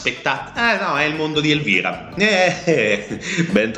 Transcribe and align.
Inaspettati. 0.00 0.58
Eh 0.58 0.78
no, 0.82 0.96
è 0.96 1.04
il 1.04 1.14
mondo 1.14 1.40
di 1.40 1.50
Elvira. 1.50 2.10
Eh, 2.16 3.18
ben. 3.52 3.68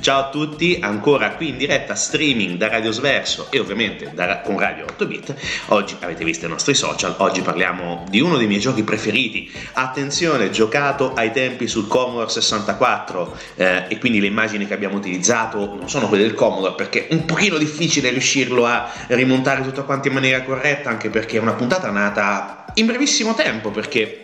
Ciao 0.00 0.20
a 0.20 0.28
tutti, 0.28 0.78
ancora 0.80 1.32
qui 1.32 1.48
in 1.50 1.56
diretta 1.56 1.94
streaming 1.94 2.56
da 2.56 2.68
Radio 2.68 2.90
Sverso 2.90 3.48
e 3.50 3.58
ovviamente 3.58 4.10
da, 4.12 4.35
con 4.46 4.58
Radio 4.60 4.84
8 4.84 5.06
Bit. 5.06 5.34
Oggi 5.66 5.96
avete 6.00 6.24
visto 6.24 6.46
i 6.46 6.48
nostri 6.48 6.72
social, 6.72 7.16
oggi 7.18 7.42
parliamo 7.42 8.04
di 8.08 8.20
uno 8.20 8.38
dei 8.38 8.46
miei 8.46 8.60
giochi 8.60 8.84
preferiti. 8.84 9.50
Attenzione, 9.72 10.50
giocato 10.50 11.12
ai 11.14 11.32
tempi 11.32 11.66
sul 11.66 11.88
Commodore 11.88 12.30
64 12.30 13.36
eh, 13.56 13.84
e 13.88 13.98
quindi 13.98 14.20
le 14.20 14.28
immagini 14.28 14.66
che 14.66 14.74
abbiamo 14.74 14.96
utilizzato 14.96 15.74
non 15.74 15.90
sono 15.90 16.06
quelle 16.06 16.22
del 16.22 16.34
Commodore 16.34 16.74
perché 16.76 17.08
è 17.08 17.14
un 17.14 17.24
pochino 17.24 17.58
difficile 17.58 18.10
riuscirlo 18.10 18.64
a 18.64 18.88
rimontare 19.08 19.62
tutto 19.62 19.84
quanto 19.84 20.06
in 20.06 20.14
maniera 20.14 20.42
corretta 20.42 20.88
anche 20.88 21.10
perché 21.10 21.38
è 21.38 21.40
una 21.40 21.54
puntata 21.54 21.90
nata 21.90 22.66
in 22.74 22.86
brevissimo 22.86 23.34
tempo 23.34 23.70
perché 23.70 24.22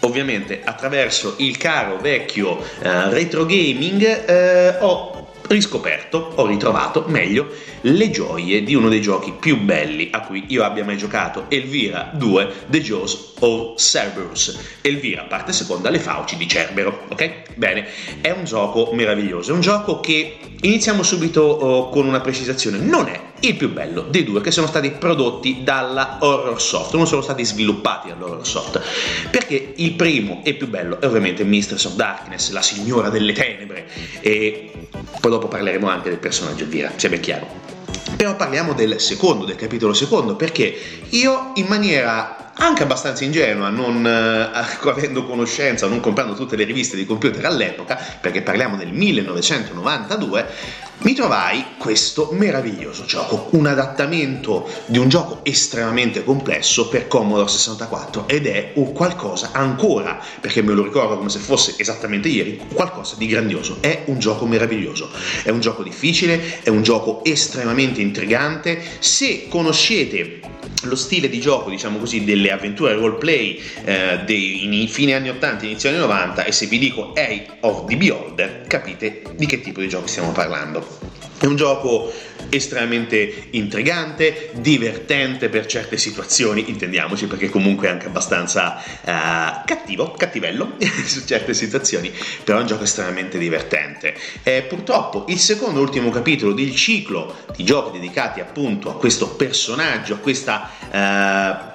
ovviamente 0.00 0.60
attraverso 0.64 1.34
il 1.38 1.56
caro 1.56 1.96
vecchio 1.96 2.60
eh, 2.60 3.10
retro 3.10 3.44
gaming 3.44 4.02
eh, 4.28 4.76
ho 4.80 5.25
riscoperto, 5.48 6.32
ho 6.34 6.46
ritrovato 6.46 7.04
meglio 7.08 7.48
le 7.82 8.10
gioie 8.10 8.62
di 8.62 8.74
uno 8.74 8.88
dei 8.88 9.00
giochi 9.00 9.32
più 9.38 9.60
belli 9.60 10.08
a 10.10 10.20
cui 10.22 10.44
io 10.48 10.64
abbia 10.64 10.84
mai 10.84 10.96
giocato, 10.96 11.46
Elvira 11.48 12.10
2 12.12 12.52
The 12.66 12.80
Jaws 12.80 13.34
of 13.40 13.80
Cerberus. 13.80 14.58
Elvira, 14.80 15.24
parte 15.24 15.52
seconda, 15.52 15.90
le 15.90 15.98
fauci 15.98 16.36
di 16.36 16.48
Cerbero, 16.48 17.04
ok? 17.08 17.54
Bene, 17.54 17.86
è 18.20 18.30
un 18.30 18.44
gioco 18.44 18.90
meraviglioso, 18.92 19.52
è 19.52 19.54
un 19.54 19.60
gioco 19.60 20.00
che 20.00 20.38
iniziamo 20.60 21.02
subito 21.02 21.42
oh, 21.42 21.88
con 21.90 22.06
una 22.06 22.20
precisazione, 22.20 22.78
non 22.78 23.08
è 23.08 23.20
il 23.40 23.54
più 23.54 23.70
bello 23.70 24.02
dei 24.02 24.24
due 24.24 24.40
che 24.40 24.50
sono 24.50 24.66
stati 24.66 24.90
prodotti 24.92 25.62
dalla 25.62 26.18
Horror 26.20 26.60
Soft, 26.60 26.94
non 26.94 27.06
sono 27.06 27.20
stati 27.20 27.44
sviluppati 27.44 28.08
dall'Horror 28.08 28.46
Soft, 28.46 28.80
perché 29.30 29.74
il 29.76 29.92
primo 29.92 30.40
e 30.42 30.54
più 30.54 30.68
bello 30.68 31.00
è 31.00 31.06
ovviamente 31.06 31.44
Mistress 31.44 31.84
of 31.84 31.94
Darkness, 31.94 32.50
la 32.50 32.62
signora 32.62 33.10
delle 33.10 33.32
tenebre, 33.32 33.86
e 34.20 34.70
poi 35.20 35.30
dopo 35.30 35.48
parleremo 35.48 35.88
anche 35.88 36.08
del 36.08 36.18
personaggio 36.18 36.64
Elvira, 36.64 36.92
sia 36.96 37.08
ben 37.08 37.20
chiaro. 37.20 37.65
Però 38.14 38.36
parliamo 38.36 38.72
del 38.72 39.00
secondo, 39.00 39.44
del 39.44 39.56
capitolo 39.56 39.92
secondo, 39.92 40.36
perché 40.36 40.78
io 41.10 41.52
in 41.54 41.66
maniera 41.66 42.52
anche 42.58 42.82
abbastanza 42.82 43.24
ingenua, 43.24 43.68
non 43.68 44.06
eh, 44.06 44.50
avendo 44.88 45.24
conoscenza, 45.24 45.86
non 45.86 46.00
comprando 46.00 46.34
tutte 46.34 46.56
le 46.56 46.64
riviste 46.64 46.96
di 46.96 47.04
computer 47.04 47.44
all'epoca, 47.44 47.98
perché 48.20 48.42
parliamo 48.42 48.76
del 48.76 48.92
1992, 48.92 50.46
mi 50.98 51.12
trovai 51.12 51.64
questo 51.76 52.30
meraviglioso 52.32 53.04
gioco, 53.04 53.48
un 53.50 53.66
adattamento 53.66 54.68
di 54.86 54.98
un 54.98 55.08
gioco 55.08 55.40
estremamente 55.44 56.24
complesso 56.24 56.88
per 56.88 57.06
Commodore 57.06 57.48
64 57.48 58.26
ed 58.26 58.46
è 58.46 58.72
un 58.76 58.92
qualcosa 58.92 59.50
ancora, 59.52 60.18
perché 60.40 60.62
me 60.62 60.72
lo 60.72 60.82
ricordo 60.82 61.18
come 61.18 61.28
se 61.28 61.38
fosse 61.38 61.74
esattamente 61.76 62.28
ieri, 62.28 62.58
qualcosa 62.72 63.14
di 63.16 63.26
grandioso. 63.26 63.76
È 63.80 64.04
un 64.06 64.18
gioco 64.18 64.46
meraviglioso, 64.46 65.10
è 65.42 65.50
un 65.50 65.60
gioco 65.60 65.82
difficile, 65.82 66.62
è 66.62 66.70
un 66.70 66.82
gioco 66.82 67.22
estremamente 67.24 68.00
intrigante. 68.00 68.82
Se 68.98 69.48
conoscete 69.48 70.40
lo 70.82 70.96
stile 70.96 71.28
di 71.28 71.40
gioco, 71.40 71.70
diciamo 71.70 71.98
così, 71.98 72.24
delle 72.24 72.50
avventure 72.50 72.94
roleplay 72.94 73.60
eh, 73.84 74.20
dei 74.24 74.86
fine 74.88 75.14
anni 75.14 75.28
80, 75.28 75.64
inizio 75.64 75.88
anni 75.88 75.98
90 75.98 76.44
e 76.44 76.52
se 76.52 76.66
vi 76.66 76.78
dico 76.78 77.12
Age 77.14 77.46
of 77.60 77.86
the 77.86 77.96
Beholder 77.96 78.64
capite 78.66 79.22
di 79.34 79.46
che 79.46 79.60
tipo 79.60 79.80
di 79.80 79.88
gioco 79.88 80.06
stiamo 80.06 80.32
parlando. 80.32 80.85
È 81.38 81.44
un 81.44 81.56
gioco 81.56 82.12
estremamente 82.48 83.48
intrigante, 83.50 84.50
divertente 84.54 85.48
per 85.48 85.66
certe 85.66 85.96
situazioni, 85.96 86.70
intendiamoci 86.70 87.26
perché 87.26 87.50
comunque 87.50 87.88
è 87.88 87.90
anche 87.90 88.06
abbastanza 88.06 88.76
uh, 88.76 89.64
cattivo, 89.64 90.12
cattivello 90.12 90.76
su 91.04 91.24
certe 91.24 91.54
situazioni, 91.54 92.12
però 92.44 92.58
è 92.58 92.60
un 92.62 92.66
gioco 92.66 92.84
estremamente 92.84 93.38
divertente. 93.38 94.14
Eh, 94.42 94.62
purtroppo 94.62 95.24
il 95.28 95.38
secondo 95.38 95.80
e 95.80 95.82
ultimo 95.82 96.10
capitolo 96.10 96.52
del 96.52 96.74
ciclo 96.74 97.34
di 97.54 97.64
giochi 97.64 97.98
dedicati 97.98 98.40
appunto 98.40 98.90
a 98.90 98.96
questo 98.96 99.28
personaggio, 99.28 100.14
a 100.14 100.18
questa... 100.18 100.70
Uh, 100.90 101.74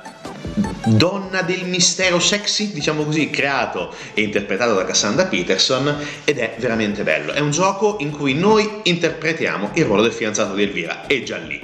donna 0.85 1.41
del 1.41 1.65
mistero 1.65 2.19
sexy, 2.19 2.71
diciamo 2.71 3.03
così, 3.03 3.29
creato 3.29 3.93
e 4.13 4.21
interpretato 4.21 4.73
da 4.73 4.85
Cassandra 4.85 5.25
Peterson 5.25 5.95
ed 6.23 6.37
è 6.37 6.55
veramente 6.59 7.03
bello. 7.03 7.31
È 7.31 7.39
un 7.39 7.51
gioco 7.51 7.97
in 7.99 8.11
cui 8.11 8.33
noi 8.33 8.69
interpretiamo 8.83 9.71
il 9.75 9.85
ruolo 9.85 10.03
del 10.03 10.11
fidanzato 10.11 10.53
di 10.53 10.63
Elvira 10.63 11.07
e 11.07 11.23
già 11.23 11.37
lì 11.37 11.59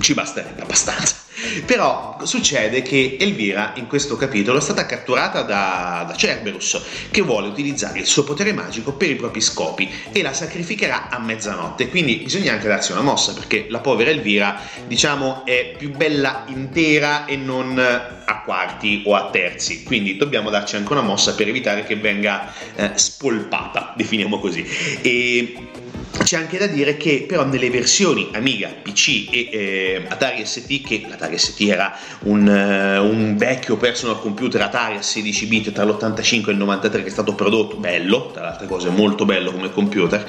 ci 0.00 0.14
basterebbe 0.14 0.62
abbastanza. 0.62 1.25
Però 1.66 2.18
succede 2.22 2.82
che 2.82 3.16
Elvira 3.20 3.72
in 3.76 3.86
questo 3.86 4.16
capitolo 4.16 4.58
è 4.58 4.60
stata 4.60 4.86
catturata 4.86 5.42
da, 5.42 6.04
da, 6.08 6.14
Cerberus 6.16 6.80
che 7.10 7.20
vuole 7.20 7.48
utilizzare 7.48 7.98
il 7.98 8.06
suo 8.06 8.24
potere 8.24 8.52
magico 8.52 8.94
per 8.94 9.10
i 9.10 9.16
propri 9.16 9.40
scopi 9.40 9.90
e 10.12 10.22
la 10.22 10.32
sacrificherà 10.32 11.08
a 11.10 11.18
mezzanotte. 11.18 11.88
Quindi 11.88 12.16
bisogna 12.16 12.52
anche 12.52 12.68
darsi 12.68 12.92
una 12.92 13.02
mossa 13.02 13.34
perché 13.34 13.66
la 13.68 13.80
povera 13.80 14.10
Elvira, 14.10 14.60
diciamo, 14.86 15.44
è 15.44 15.74
più 15.76 15.90
bella 15.90 16.44
intera 16.48 17.26
e 17.26 17.36
non 17.36 17.78
a 17.78 18.42
quarti 18.42 19.02
o 19.04 19.14
a 19.14 19.30
terzi. 19.30 19.82
Quindi 19.82 20.16
dobbiamo 20.16 20.48
darci 20.50 20.76
anche 20.76 20.92
una 20.92 21.02
mossa 21.02 21.34
per 21.34 21.48
evitare 21.48 21.84
che 21.84 21.96
venga 21.96 22.52
eh, 22.74 22.92
spolpata, 22.94 23.92
definiamo 23.96 24.38
così. 24.38 24.66
E 25.02 25.54
c'è 26.22 26.36
anche 26.36 26.58
da 26.58 26.66
dire 26.66 26.96
che 26.96 27.24
però 27.26 27.44
nelle 27.44 27.70
versioni 27.70 28.30
Amiga, 28.32 28.68
PC 28.68 29.28
e 29.30 29.48
eh, 29.52 30.04
Atari 30.08 30.44
ST, 30.44 30.82
che 30.82 31.04
l'Atari 31.08 31.25
ST 31.34 31.60
era 31.62 31.96
un, 32.20 32.46
uh, 32.46 33.04
un, 33.04 33.36
vecchio 33.36 33.76
personal 33.76 34.20
computer 34.20 34.60
Atari 34.60 34.96
a 34.96 35.02
16 35.02 35.46
bit 35.46 35.72
tra 35.72 35.84
l'85 35.84 36.48
e 36.48 36.52
il 36.52 36.58
93 36.58 37.02
che 37.02 37.08
è 37.08 37.10
stato 37.10 37.34
prodotto, 37.34 37.76
bello, 37.76 38.30
tra 38.32 38.42
le 38.42 38.48
altre 38.48 38.66
cose 38.66 38.90
molto 38.90 39.24
bello 39.24 39.52
come 39.52 39.72
computer, 39.72 40.28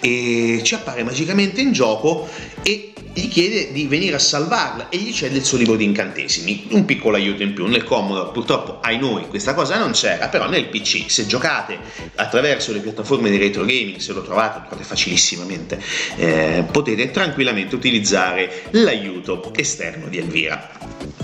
e 0.00 0.60
ci 0.62 0.74
appare 0.74 1.02
magicamente 1.02 1.60
in 1.60 1.72
gioco 1.72 2.28
e 2.62 2.94
gli 3.16 3.28
chiede 3.28 3.70
di 3.70 3.86
venire 3.86 4.16
a 4.16 4.18
salvarla 4.18 4.88
e 4.88 4.98
gli 4.98 5.12
cede 5.12 5.36
il 5.36 5.44
suo 5.44 5.56
libro 5.56 5.76
di 5.76 5.84
incantesimi, 5.84 6.66
un 6.70 6.84
piccolo 6.84 7.14
aiuto 7.14 7.44
in 7.44 7.54
più. 7.54 7.66
Nel 7.66 7.84
Commodore 7.84 8.32
purtroppo 8.32 8.80
ai 8.82 8.98
noi 8.98 9.28
questa 9.28 9.54
cosa 9.54 9.78
non 9.78 9.92
c'era, 9.92 10.26
però 10.26 10.48
nel 10.48 10.66
PC 10.66 11.08
se 11.08 11.24
giocate 11.26 11.78
attraverso 12.16 12.72
le 12.72 12.80
piattaforme 12.80 13.30
di 13.30 13.36
retro 13.36 13.64
gaming, 13.64 13.98
se 13.98 14.12
lo 14.12 14.22
trovate, 14.22 14.58
lo 14.58 14.64
trovate 14.66 14.84
facilissimamente, 14.84 15.80
eh, 16.16 16.64
potete 16.68 17.12
tranquillamente 17.12 17.76
utilizzare 17.76 18.64
l'aiuto 18.70 19.52
esterno 19.54 20.08
di 20.08 20.18
Elvira. 20.34 20.58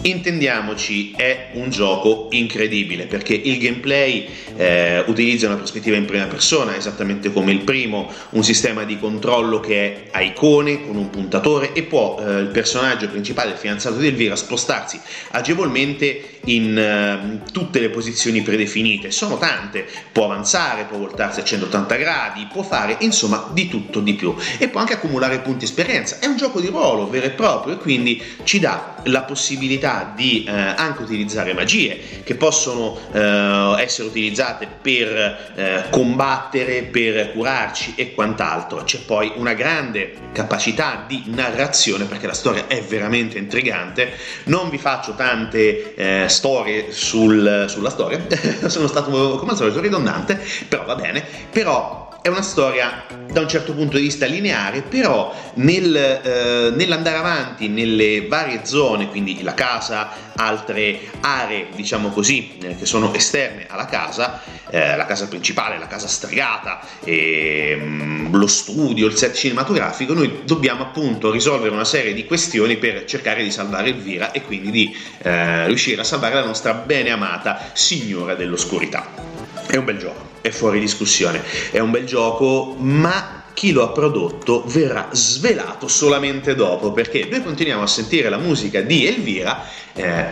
Intendiamoci, 0.02 1.12
è 1.14 1.50
un 1.52 1.68
gioco 1.68 2.28
incredibile 2.30 3.04
perché 3.04 3.34
il 3.34 3.58
gameplay 3.58 4.26
eh, 4.56 5.04
utilizza 5.06 5.46
una 5.46 5.56
prospettiva 5.56 5.94
in 5.94 6.06
prima 6.06 6.24
persona, 6.24 6.74
esattamente 6.74 7.30
come 7.30 7.52
il 7.52 7.60
primo, 7.60 8.10
un 8.30 8.42
sistema 8.42 8.84
di 8.84 8.98
controllo 8.98 9.60
che 9.60 9.74
è 9.74 10.08
a 10.12 10.22
icone 10.22 10.86
con 10.86 10.96
un 10.96 11.10
puntatore 11.10 11.74
e 11.74 11.82
può 11.82 12.18
eh, 12.18 12.38
il 12.38 12.46
personaggio 12.46 13.08
principale, 13.08 13.50
il 13.50 13.58
fidanzato 13.58 13.96
di 13.96 14.06
Elvira, 14.06 14.36
spostarsi 14.36 14.98
agevolmente 15.32 16.38
in 16.46 16.78
eh, 16.78 17.52
tutte 17.52 17.78
le 17.78 17.90
posizioni 17.90 18.40
predefinite. 18.40 19.10
Sono 19.10 19.36
tante, 19.36 19.86
può 20.12 20.24
avanzare, 20.24 20.84
può 20.84 20.96
voltarsi 20.96 21.40
a 21.40 21.44
180 21.44 21.96
gradi, 21.96 22.48
può 22.50 22.62
fare 22.62 22.96
insomma 23.00 23.50
di 23.52 23.68
tutto 23.68 24.00
di 24.00 24.14
più 24.14 24.34
e 24.56 24.68
può 24.68 24.80
anche 24.80 24.94
accumulare 24.94 25.40
punti 25.40 25.66
esperienza. 25.66 26.18
È 26.20 26.26
un 26.26 26.38
gioco 26.38 26.58
di 26.58 26.68
ruolo 26.68 27.06
vero 27.06 27.26
e 27.26 27.30
proprio 27.30 27.74
e 27.74 27.76
quindi 27.76 28.22
ci 28.44 28.58
dà 28.58 28.96
la 29.04 29.24
possibilità 29.24 29.88
possibilità 29.90 30.12
di 30.14 30.44
eh, 30.44 30.50
anche 30.52 31.02
utilizzare 31.02 31.52
magie 31.52 31.98
che 32.22 32.34
possono 32.36 32.98
eh, 33.12 33.74
essere 33.82 34.08
utilizzate 34.08 34.68
per 34.80 35.52
eh, 35.54 35.84
combattere, 35.90 36.84
per 36.84 37.32
curarci 37.32 37.94
e 37.96 38.14
quant'altro. 38.14 38.84
C'è 38.84 39.00
poi 39.00 39.32
una 39.36 39.54
grande 39.54 40.14
capacità 40.32 41.04
di 41.06 41.24
narrazione 41.26 42.04
perché 42.04 42.26
la 42.26 42.34
storia 42.34 42.66
è 42.66 42.82
veramente 42.82 43.38
intrigante. 43.38 44.12
Non 44.44 44.70
vi 44.70 44.78
faccio 44.78 45.14
tante 45.14 45.94
eh, 45.94 46.28
storie 46.28 46.92
sul, 46.92 47.66
sulla 47.68 47.90
storia, 47.90 48.20
sono 48.66 48.86
stato 48.86 49.38
come 49.38 49.50
al 49.50 49.56
solito 49.56 49.80
ridondante, 49.80 50.40
però 50.68 50.84
va 50.84 50.94
bene. 50.94 51.24
Però 51.50 51.99
è 52.22 52.28
una 52.28 52.42
storia 52.42 53.04
da 53.32 53.40
un 53.40 53.48
certo 53.48 53.72
punto 53.72 53.96
di 53.96 54.02
vista 54.02 54.26
lineare, 54.26 54.82
però 54.82 55.34
nel, 55.54 55.94
eh, 55.96 56.70
nell'andare 56.74 57.16
avanti 57.16 57.68
nelle 57.68 58.26
varie 58.26 58.60
zone, 58.64 59.08
quindi 59.08 59.42
la 59.42 59.54
casa, 59.54 60.10
altre 60.36 61.00
aree, 61.20 61.68
diciamo 61.74 62.10
così, 62.10 62.58
eh, 62.60 62.76
che 62.76 62.84
sono 62.84 63.14
esterne 63.14 63.66
alla 63.68 63.86
casa, 63.86 64.42
eh, 64.68 64.96
la 64.96 65.06
casa 65.06 65.28
principale, 65.28 65.78
la 65.78 65.86
casa 65.86 66.08
stregata, 66.08 66.80
ehm, 67.04 68.36
lo 68.36 68.46
studio, 68.46 69.06
il 69.06 69.16
set 69.16 69.34
cinematografico, 69.34 70.12
noi 70.12 70.42
dobbiamo 70.44 70.82
appunto 70.82 71.30
risolvere 71.30 71.72
una 71.72 71.84
serie 71.84 72.12
di 72.12 72.26
questioni 72.26 72.76
per 72.76 73.04
cercare 73.04 73.42
di 73.42 73.50
salvare 73.50 73.90
Elvira 73.90 74.32
e 74.32 74.42
quindi 74.42 74.70
di 74.70 74.96
eh, 75.22 75.66
riuscire 75.66 76.02
a 76.02 76.04
salvare 76.04 76.34
la 76.34 76.44
nostra 76.44 76.74
bene 76.74 77.10
amata 77.10 77.70
signora 77.72 78.34
dell'oscurità. 78.34 79.39
È 79.70 79.76
un 79.76 79.84
bel 79.84 79.98
gioco, 79.98 80.30
è 80.40 80.50
fuori 80.50 80.80
discussione, 80.80 81.40
è 81.70 81.78
un 81.78 81.92
bel 81.92 82.04
gioco, 82.04 82.74
ma 82.76 83.44
chi 83.54 83.70
lo 83.70 83.84
ha 83.84 83.90
prodotto 83.90 84.64
verrà 84.66 85.10
svelato 85.12 85.86
solamente 85.86 86.56
dopo, 86.56 86.90
perché 86.92 87.28
noi 87.30 87.40
continuiamo 87.40 87.82
a 87.82 87.86
sentire 87.86 88.28
la 88.28 88.38
musica 88.38 88.80
di 88.80 89.06
Elvira, 89.06 89.64
eh, 89.94 90.26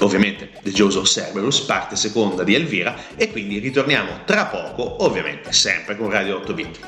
ovviamente 0.00 0.50
The 0.62 0.72
Jaws 0.72 0.96
of 0.96 1.06
Cerberus, 1.08 1.60
parte 1.60 1.96
seconda 1.96 2.44
di 2.44 2.54
Elvira, 2.54 2.94
e 3.16 3.30
quindi 3.30 3.58
ritorniamo 3.60 4.24
tra 4.26 4.44
poco, 4.44 5.04
ovviamente 5.04 5.52
sempre 5.52 5.96
con 5.96 6.10
Radio 6.10 6.36
8 6.36 6.52
Bit. 6.52 6.80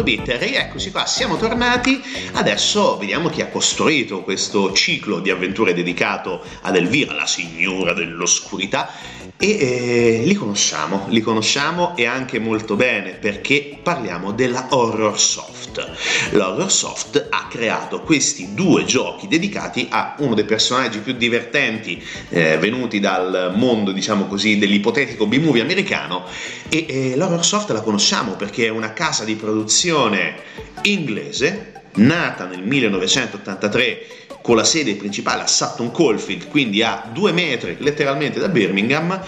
8 0.00 0.02
Bit, 0.02 0.36
rieccoci 0.38 0.90
qua, 0.90 1.04
siamo 1.04 1.36
tornati. 1.36 2.00
Adesso 2.32 2.96
vediamo 2.96 3.28
chi 3.28 3.42
ha 3.42 3.48
costruito 3.48 4.22
questo 4.22 4.72
ciclo 4.72 5.20
di 5.20 5.30
avventure 5.30 5.74
dedicato 5.74 6.42
ad 6.62 6.76
Elvira, 6.76 7.14
la 7.14 7.26
signora 7.26 7.92
dell'oscurità. 7.92 8.90
E 9.36 9.48
eh, 9.58 10.22
li 10.24 10.34
conosciamo, 10.34 11.06
li 11.08 11.20
conosciamo 11.20 11.96
e 11.96 12.06
anche 12.06 12.38
molto 12.38 12.76
bene 12.76 13.12
perché 13.12 13.78
parliamo 13.82 14.32
della 14.32 14.66
Horror 14.70 15.18
Soft. 15.18 15.86
L'Horror 16.32 16.70
Soft 16.70 17.26
ha 17.28 17.46
creato 17.48 18.00
questi 18.00 18.49
due 18.60 18.84
giochi 18.84 19.26
dedicati 19.26 19.86
a 19.88 20.16
uno 20.18 20.34
dei 20.34 20.44
personaggi 20.44 20.98
più 20.98 21.14
divertenti 21.14 22.02
eh, 22.28 22.58
venuti 22.58 23.00
dal 23.00 23.54
mondo, 23.56 23.90
diciamo 23.90 24.26
così, 24.26 24.58
dell'ipotetico 24.58 25.26
B-movie 25.26 25.62
americano. 25.62 26.24
E 26.68 26.84
eh, 26.86 27.16
l'Horror 27.16 27.42
Soft 27.42 27.70
la 27.70 27.80
conosciamo 27.80 28.32
perché 28.32 28.66
è 28.66 28.68
una 28.68 28.92
casa 28.92 29.24
di 29.24 29.34
produzione 29.34 30.34
inglese 30.82 31.84
nata 31.94 32.44
nel 32.44 32.62
1983 32.62 34.06
con 34.42 34.56
la 34.56 34.64
sede 34.64 34.94
principale 34.94 35.40
a 35.42 35.46
Sutton 35.46 35.90
Coldfield, 35.90 36.48
quindi 36.48 36.82
a 36.82 37.08
due 37.10 37.32
metri 37.32 37.76
letteralmente 37.78 38.38
da 38.38 38.48
Birmingham, 38.48 39.22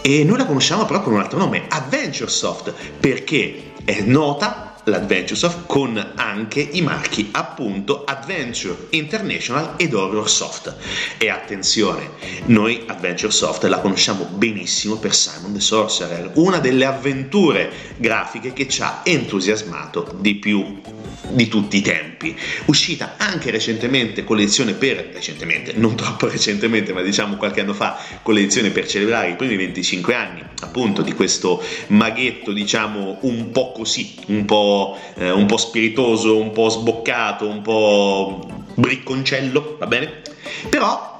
e 0.00 0.24
noi 0.24 0.38
la 0.38 0.46
conosciamo 0.46 0.86
però 0.86 1.02
con 1.02 1.12
un 1.12 1.20
altro 1.20 1.38
nome, 1.38 1.66
Adventure 1.68 2.30
Soft, 2.30 2.72
perché 2.98 3.72
è 3.84 4.00
nota 4.00 4.67
l'Adventuresoft 4.88 5.66
con 5.66 6.12
anche 6.16 6.60
i 6.60 6.80
marchi 6.82 7.28
appunto 7.32 8.04
Adventure 8.04 8.86
International 8.90 9.74
ed 9.76 9.94
Horror 9.94 10.28
Soft. 10.28 10.74
E 11.18 11.28
attenzione, 11.28 12.10
noi 12.46 12.82
Adventure 12.86 13.32
Soft 13.32 13.64
la 13.64 13.80
conosciamo 13.80 14.24
benissimo 14.24 14.96
per 14.96 15.14
Simon 15.14 15.52
the 15.52 15.60
Sorcerer, 15.60 16.32
una 16.34 16.58
delle 16.58 16.84
avventure 16.84 17.70
grafiche 17.96 18.52
che 18.52 18.68
ci 18.68 18.82
ha 18.82 19.02
entusiasmato 19.04 20.16
di 20.20 20.34
più 20.36 20.80
di 21.30 21.48
tutti 21.48 21.76
i 21.76 21.82
tempi. 21.82 22.36
Uscita 22.66 23.14
anche 23.16 23.50
recentemente 23.50 24.24
con 24.24 24.36
l'edizione 24.36 24.72
per, 24.74 25.10
recentemente, 25.12 25.72
non 25.74 25.96
troppo 25.96 26.28
recentemente, 26.28 26.92
ma 26.92 27.02
diciamo 27.02 27.36
qualche 27.36 27.60
anno 27.60 27.74
fa, 27.74 27.98
con 28.22 28.34
l'edizione 28.34 28.70
per 28.70 28.86
celebrare 28.86 29.30
i 29.30 29.36
primi 29.36 29.56
25 29.56 30.14
anni 30.14 30.42
appunto 30.60 31.02
di 31.02 31.12
questo 31.12 31.62
maghetto, 31.88 32.52
diciamo 32.52 33.18
un 33.22 33.50
po' 33.50 33.72
così, 33.72 34.14
un 34.26 34.44
po', 34.44 34.77
eh, 35.14 35.30
un 35.30 35.46
po 35.46 35.56
spiritoso, 35.56 36.36
un 36.36 36.52
po' 36.52 36.68
sboccato, 36.68 37.46
un 37.46 37.62
po' 37.62 38.46
bricconcello, 38.74 39.76
va 39.78 39.86
bene? 39.86 40.22
Però 40.68 41.16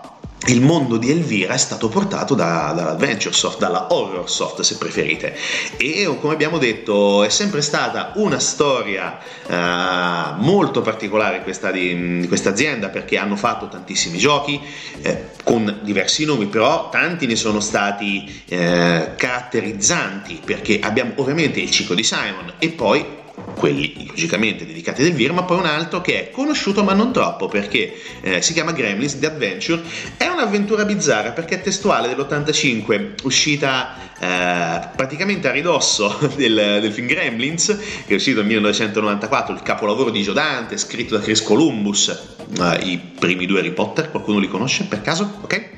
il 0.46 0.60
mondo 0.62 0.96
di 0.96 1.10
Elvira 1.10 1.54
è 1.54 1.58
stato 1.58 1.88
portato 1.88 2.34
da, 2.34 2.72
dall'Adventure 2.74 3.34
Soft, 3.34 3.58
dalla 3.58 3.88
Horror 3.90 4.30
Soft 4.30 4.60
se 4.60 4.76
preferite 4.76 5.36
e 5.76 6.16
come 6.20 6.32
abbiamo 6.32 6.58
detto 6.58 7.24
è 7.24 7.28
sempre 7.28 7.60
stata 7.60 8.12
una 8.14 8.38
storia 8.38 9.18
uh, 9.46 10.42
molto 10.42 10.80
particolare 10.80 11.42
questa 11.42 11.70
di 11.70 12.24
questa 12.28 12.50
azienda 12.50 12.88
perché 12.88 13.18
hanno 13.18 13.36
fatto 13.36 13.68
tantissimi 13.68 14.16
giochi 14.16 14.60
eh, 15.02 15.30
con 15.42 15.80
diversi 15.82 16.24
nomi 16.24 16.46
però 16.46 16.88
tanti 16.88 17.26
ne 17.26 17.36
sono 17.36 17.60
stati 17.60 18.42
eh, 18.46 19.10
caratterizzanti 19.16 20.40
perché 20.44 20.78
abbiamo 20.80 21.12
ovviamente 21.16 21.60
il 21.60 21.70
ciclo 21.70 21.94
di 21.94 22.04
Simon 22.04 22.54
e 22.58 22.68
poi 22.70 23.16
quelli 23.54 24.06
logicamente 24.06 24.66
dedicati 24.66 25.00
ad 25.02 25.08
Elvira, 25.08 25.32
ma 25.32 25.42
poi 25.42 25.58
un 25.58 25.66
altro 25.66 26.00
che 26.00 26.20
è 26.20 26.30
conosciuto 26.30 26.84
ma 26.84 26.92
non 26.92 27.12
troppo 27.12 27.48
perché 27.48 27.94
eh, 28.20 28.42
si 28.42 28.52
chiama 28.52 28.72
Gremlins 28.72 29.18
The 29.18 29.26
Adventure. 29.26 29.82
È 30.16 30.26
un'avventura 30.26 30.84
bizzarra 30.84 31.32
perché 31.32 31.56
è 31.56 31.60
testuale 31.60 32.08
dell'85, 32.08 33.24
uscita 33.24 33.96
eh, 34.18 34.88
praticamente 34.96 35.48
a 35.48 35.52
ridosso 35.52 36.16
del, 36.36 36.78
del, 36.80 36.92
film 36.92 37.06
Gremlins, 37.06 37.66
che 38.06 38.12
è 38.12 38.16
uscito 38.16 38.38
nel 38.38 38.46
1994, 38.46 39.54
il 39.54 39.62
capolavoro 39.62 40.10
di 40.10 40.22
Giodante, 40.22 40.76
scritto 40.76 41.16
da 41.16 41.22
Chris 41.22 41.42
Columbus, 41.42 42.36
eh, 42.60 42.78
i 42.84 42.98
primi 42.98 43.46
due 43.46 43.60
Harry 43.60 43.72
Potter, 43.72 44.10
qualcuno 44.10 44.38
li 44.38 44.48
conosce 44.48 44.84
per 44.84 45.02
caso? 45.02 45.38
Ok? 45.42 45.68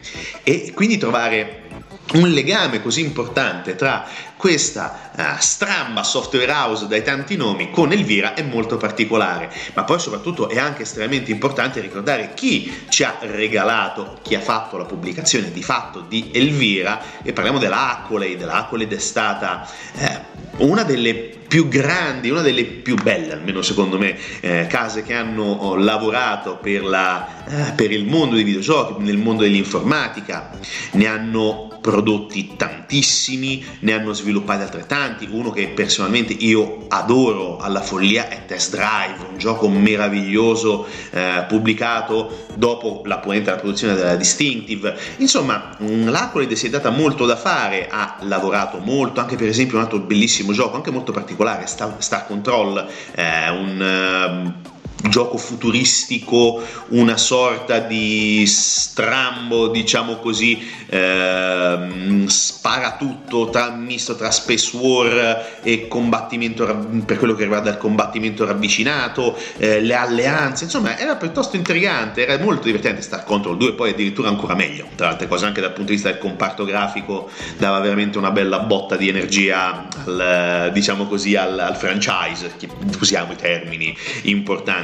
E 0.42 0.72
quindi 0.74 0.98
trovare 0.98 1.68
un 2.12 2.28
legame 2.30 2.82
così 2.82 3.02
importante 3.02 3.76
tra 3.76 4.06
questa 4.36 5.10
uh, 5.14 5.22
stramba 5.38 6.02
software 6.02 6.50
house 6.50 6.86
dai 6.86 7.04
tanti 7.04 7.36
nomi 7.36 7.70
con 7.70 7.92
Elvira 7.92 8.34
è 8.34 8.42
molto 8.42 8.78
particolare, 8.78 9.52
ma 9.74 9.84
poi 9.84 10.00
soprattutto 10.00 10.48
è 10.48 10.58
anche 10.58 10.82
estremamente 10.82 11.30
importante 11.30 11.80
ricordare 11.80 12.32
chi 12.34 12.86
ci 12.88 13.04
ha 13.04 13.18
regalato, 13.20 14.18
chi 14.22 14.34
ha 14.34 14.40
fatto 14.40 14.78
la 14.78 14.84
pubblicazione 14.84 15.52
di 15.52 15.62
fatto 15.62 16.00
di 16.00 16.30
Elvira. 16.32 17.00
E 17.22 17.32
parliamo 17.32 17.58
della 17.58 17.90
Accolade, 17.90 18.44
la 18.44 18.54
Accolade 18.54 18.96
è 18.96 19.00
stata 19.00 19.68
eh, 19.98 20.20
una 20.56 20.82
delle 20.84 21.38
più 21.50 21.68
grandi, 21.68 22.30
una 22.30 22.42
delle 22.42 22.64
più 22.64 22.94
belle, 22.94 23.32
almeno 23.32 23.60
secondo 23.60 23.98
me, 23.98 24.16
eh, 24.40 24.66
case 24.68 25.02
che 25.02 25.14
hanno 25.14 25.42
oh, 25.42 25.76
lavorato 25.76 26.56
per, 26.56 26.84
la, 26.84 27.44
eh, 27.46 27.72
per 27.72 27.90
il 27.90 28.06
mondo 28.06 28.36
dei 28.36 28.44
videogiochi, 28.44 29.02
nel 29.02 29.18
mondo 29.18 29.42
dell'informatica, 29.42 30.50
ne 30.92 31.06
hanno 31.06 31.69
prodotti 31.80 32.56
tantissimi, 32.56 33.64
ne 33.80 33.92
hanno 33.92 34.12
sviluppati 34.12 34.62
altrettanti, 34.62 35.28
uno 35.30 35.50
che 35.50 35.68
personalmente 35.68 36.32
io 36.32 36.84
adoro 36.88 37.58
alla 37.58 37.80
follia 37.80 38.28
è 38.28 38.44
Test 38.46 38.70
Drive, 38.70 39.30
un 39.30 39.38
gioco 39.38 39.68
meraviglioso 39.68 40.86
eh, 41.10 41.44
pubblicato 41.48 42.46
dopo 42.54 43.02
la 43.04 43.18
ponente 43.18 43.46
della 43.50 43.60
produzione 43.60 43.94
della 43.94 44.16
Distinctive, 44.16 44.96
insomma 45.18 45.76
l'Accolade 45.78 46.56
si 46.56 46.66
è 46.66 46.70
data 46.70 46.90
molto 46.90 47.26
da 47.26 47.36
fare, 47.36 47.88
ha 47.88 48.18
lavorato 48.20 48.78
molto, 48.78 49.20
anche 49.20 49.36
per 49.36 49.48
esempio 49.48 49.76
un 49.76 49.84
altro 49.84 49.98
bellissimo 49.98 50.52
gioco, 50.52 50.76
anche 50.76 50.90
molto 50.90 51.12
particolare, 51.12 51.66
Star, 51.66 51.94
Star 51.98 52.26
Control, 52.26 52.86
eh, 53.14 53.50
un... 53.50 54.54
Uh, 54.64 54.78
gioco 55.08 55.38
futuristico, 55.38 56.62
una 56.88 57.16
sorta 57.16 57.78
di 57.78 58.44
strambo, 58.46 59.68
diciamo 59.68 60.16
così, 60.16 60.60
eh, 60.86 62.24
spara 62.26 62.96
tutto, 62.98 63.48
tra, 63.50 63.70
misto 63.70 64.16
tra 64.16 64.30
space 64.30 64.76
war 64.76 65.60
e 65.62 65.88
combattimento 65.88 66.66
per 67.04 67.18
quello 67.18 67.34
che 67.34 67.42
riguarda 67.44 67.70
il 67.70 67.78
combattimento 67.78 68.44
ravvicinato, 68.44 69.36
eh, 69.56 69.80
le 69.80 69.94
alleanze, 69.94 70.64
insomma 70.64 70.98
era 70.98 71.16
piuttosto 71.16 71.56
intrigante, 71.56 72.26
era 72.26 72.42
molto 72.42 72.64
divertente 72.66 73.02
Star 73.02 73.24
Control 73.24 73.56
2, 73.56 73.72
poi 73.74 73.90
addirittura 73.90 74.28
ancora 74.28 74.54
meglio, 74.54 74.86
tra 74.96 75.08
altre 75.08 75.28
cose 75.28 75.46
anche 75.46 75.60
dal 75.60 75.72
punto 75.72 75.90
di 75.90 75.94
vista 75.94 76.10
del 76.10 76.18
comparto 76.18 76.64
grafico 76.64 77.30
dava 77.56 77.78
veramente 77.80 78.18
una 78.18 78.30
bella 78.30 78.60
botta 78.60 78.96
di 78.96 79.08
energia 79.08 79.88
al, 80.04 80.70
diciamo 80.72 81.06
così, 81.06 81.36
al, 81.36 81.58
al 81.58 81.76
franchise, 81.76 82.52
usiamo 83.00 83.32
i 83.32 83.36
termini 83.36 83.96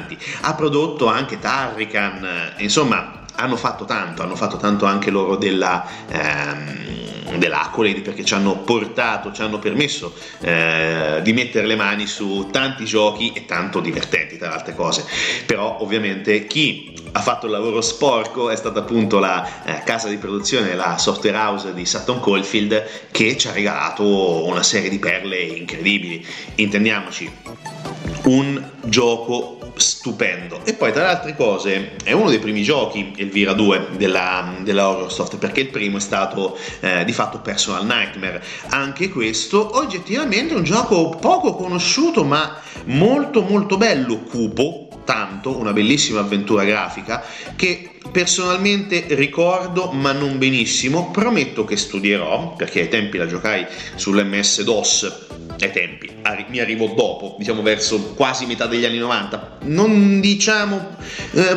importanti. 0.06 0.18
Ha 0.42 0.54
prodotto 0.54 1.06
anche 1.06 1.38
Tarrican, 1.38 2.54
insomma 2.58 3.24
hanno 3.38 3.56
fatto 3.56 3.84
tanto, 3.84 4.22
hanno 4.22 4.36
fatto 4.36 4.56
tanto 4.56 4.86
anche 4.86 5.10
loro 5.10 5.36
della, 5.36 5.86
ehm, 6.08 7.36
dell'Accolade 7.36 8.00
perché 8.00 8.24
ci 8.24 8.32
hanno 8.32 8.56
portato, 8.58 9.30
ci 9.30 9.42
hanno 9.42 9.58
permesso 9.58 10.14
eh, 10.40 11.20
di 11.22 11.32
mettere 11.34 11.66
le 11.66 11.76
mani 11.76 12.06
su 12.06 12.48
tanti 12.50 12.86
giochi 12.86 13.32
e 13.34 13.44
tanto 13.44 13.80
divertenti 13.80 14.38
tra 14.38 14.48
le 14.48 14.54
altre 14.54 14.74
cose. 14.74 15.04
Però 15.44 15.78
ovviamente 15.80 16.46
chi 16.46 16.94
ha 17.12 17.20
fatto 17.20 17.44
il 17.46 17.52
lavoro 17.52 17.82
sporco 17.82 18.48
è 18.48 18.56
stata 18.56 18.80
appunto 18.80 19.18
la 19.18 19.64
eh, 19.64 19.82
casa 19.84 20.08
di 20.08 20.16
produzione, 20.16 20.74
la 20.74 20.96
software 20.96 21.36
house 21.36 21.74
di 21.74 21.84
Sutton 21.84 22.20
Coldfield 22.20 23.10
che 23.10 23.36
ci 23.36 23.48
ha 23.48 23.52
regalato 23.52 24.46
una 24.46 24.62
serie 24.62 24.88
di 24.88 24.98
perle 24.98 25.40
incredibili. 25.40 26.24
Intendiamoci, 26.54 27.30
un 28.24 28.62
gioco 28.84 29.55
stupendo. 29.76 30.60
E 30.64 30.74
poi, 30.74 30.92
tra 30.92 31.02
le 31.02 31.08
altre 31.08 31.36
cose, 31.36 31.96
è 32.02 32.12
uno 32.12 32.30
dei 32.30 32.38
primi 32.38 32.62
giochi, 32.62 33.12
Elvira 33.16 33.52
2, 33.52 33.88
della, 33.96 34.54
della 34.60 34.88
Horrorsoft, 34.88 35.36
perché 35.36 35.60
il 35.60 35.68
primo 35.68 35.98
è 35.98 36.00
stato 36.00 36.56
eh, 36.80 37.04
di 37.04 37.12
fatto 37.12 37.40
Personal 37.40 37.84
Nightmare. 37.84 38.42
Anche 38.70 39.08
questo, 39.08 39.76
oggettivamente, 39.76 40.54
è 40.54 40.56
un 40.56 40.64
gioco 40.64 41.10
poco 41.10 41.54
conosciuto, 41.54 42.24
ma 42.24 42.60
molto 42.84 43.42
molto 43.42 43.76
bello, 43.76 44.18
cupo, 44.20 44.88
tanto, 45.04 45.56
una 45.56 45.72
bellissima 45.72 46.20
avventura 46.20 46.64
grafica 46.64 47.22
che 47.54 47.95
personalmente 48.10 49.06
ricordo 49.10 49.90
ma 49.92 50.12
non 50.12 50.38
benissimo, 50.38 51.10
prometto 51.10 51.64
che 51.64 51.76
studierò 51.76 52.54
perché 52.54 52.80
ai 52.80 52.88
tempi 52.88 53.18
la 53.18 53.26
giocai 53.26 53.66
sull'MS 53.94 54.62
DOS 54.62 55.24
ai 55.64 55.72
tempi, 55.72 56.10
mi 56.48 56.58
arrivo 56.58 56.92
dopo, 56.94 57.36
diciamo 57.38 57.62
verso 57.62 58.12
quasi 58.14 58.46
metà 58.46 58.66
degli 58.66 58.84
anni 58.84 58.98
90, 58.98 59.58
non 59.62 60.20
diciamo 60.20 60.96
eh, 61.32 61.56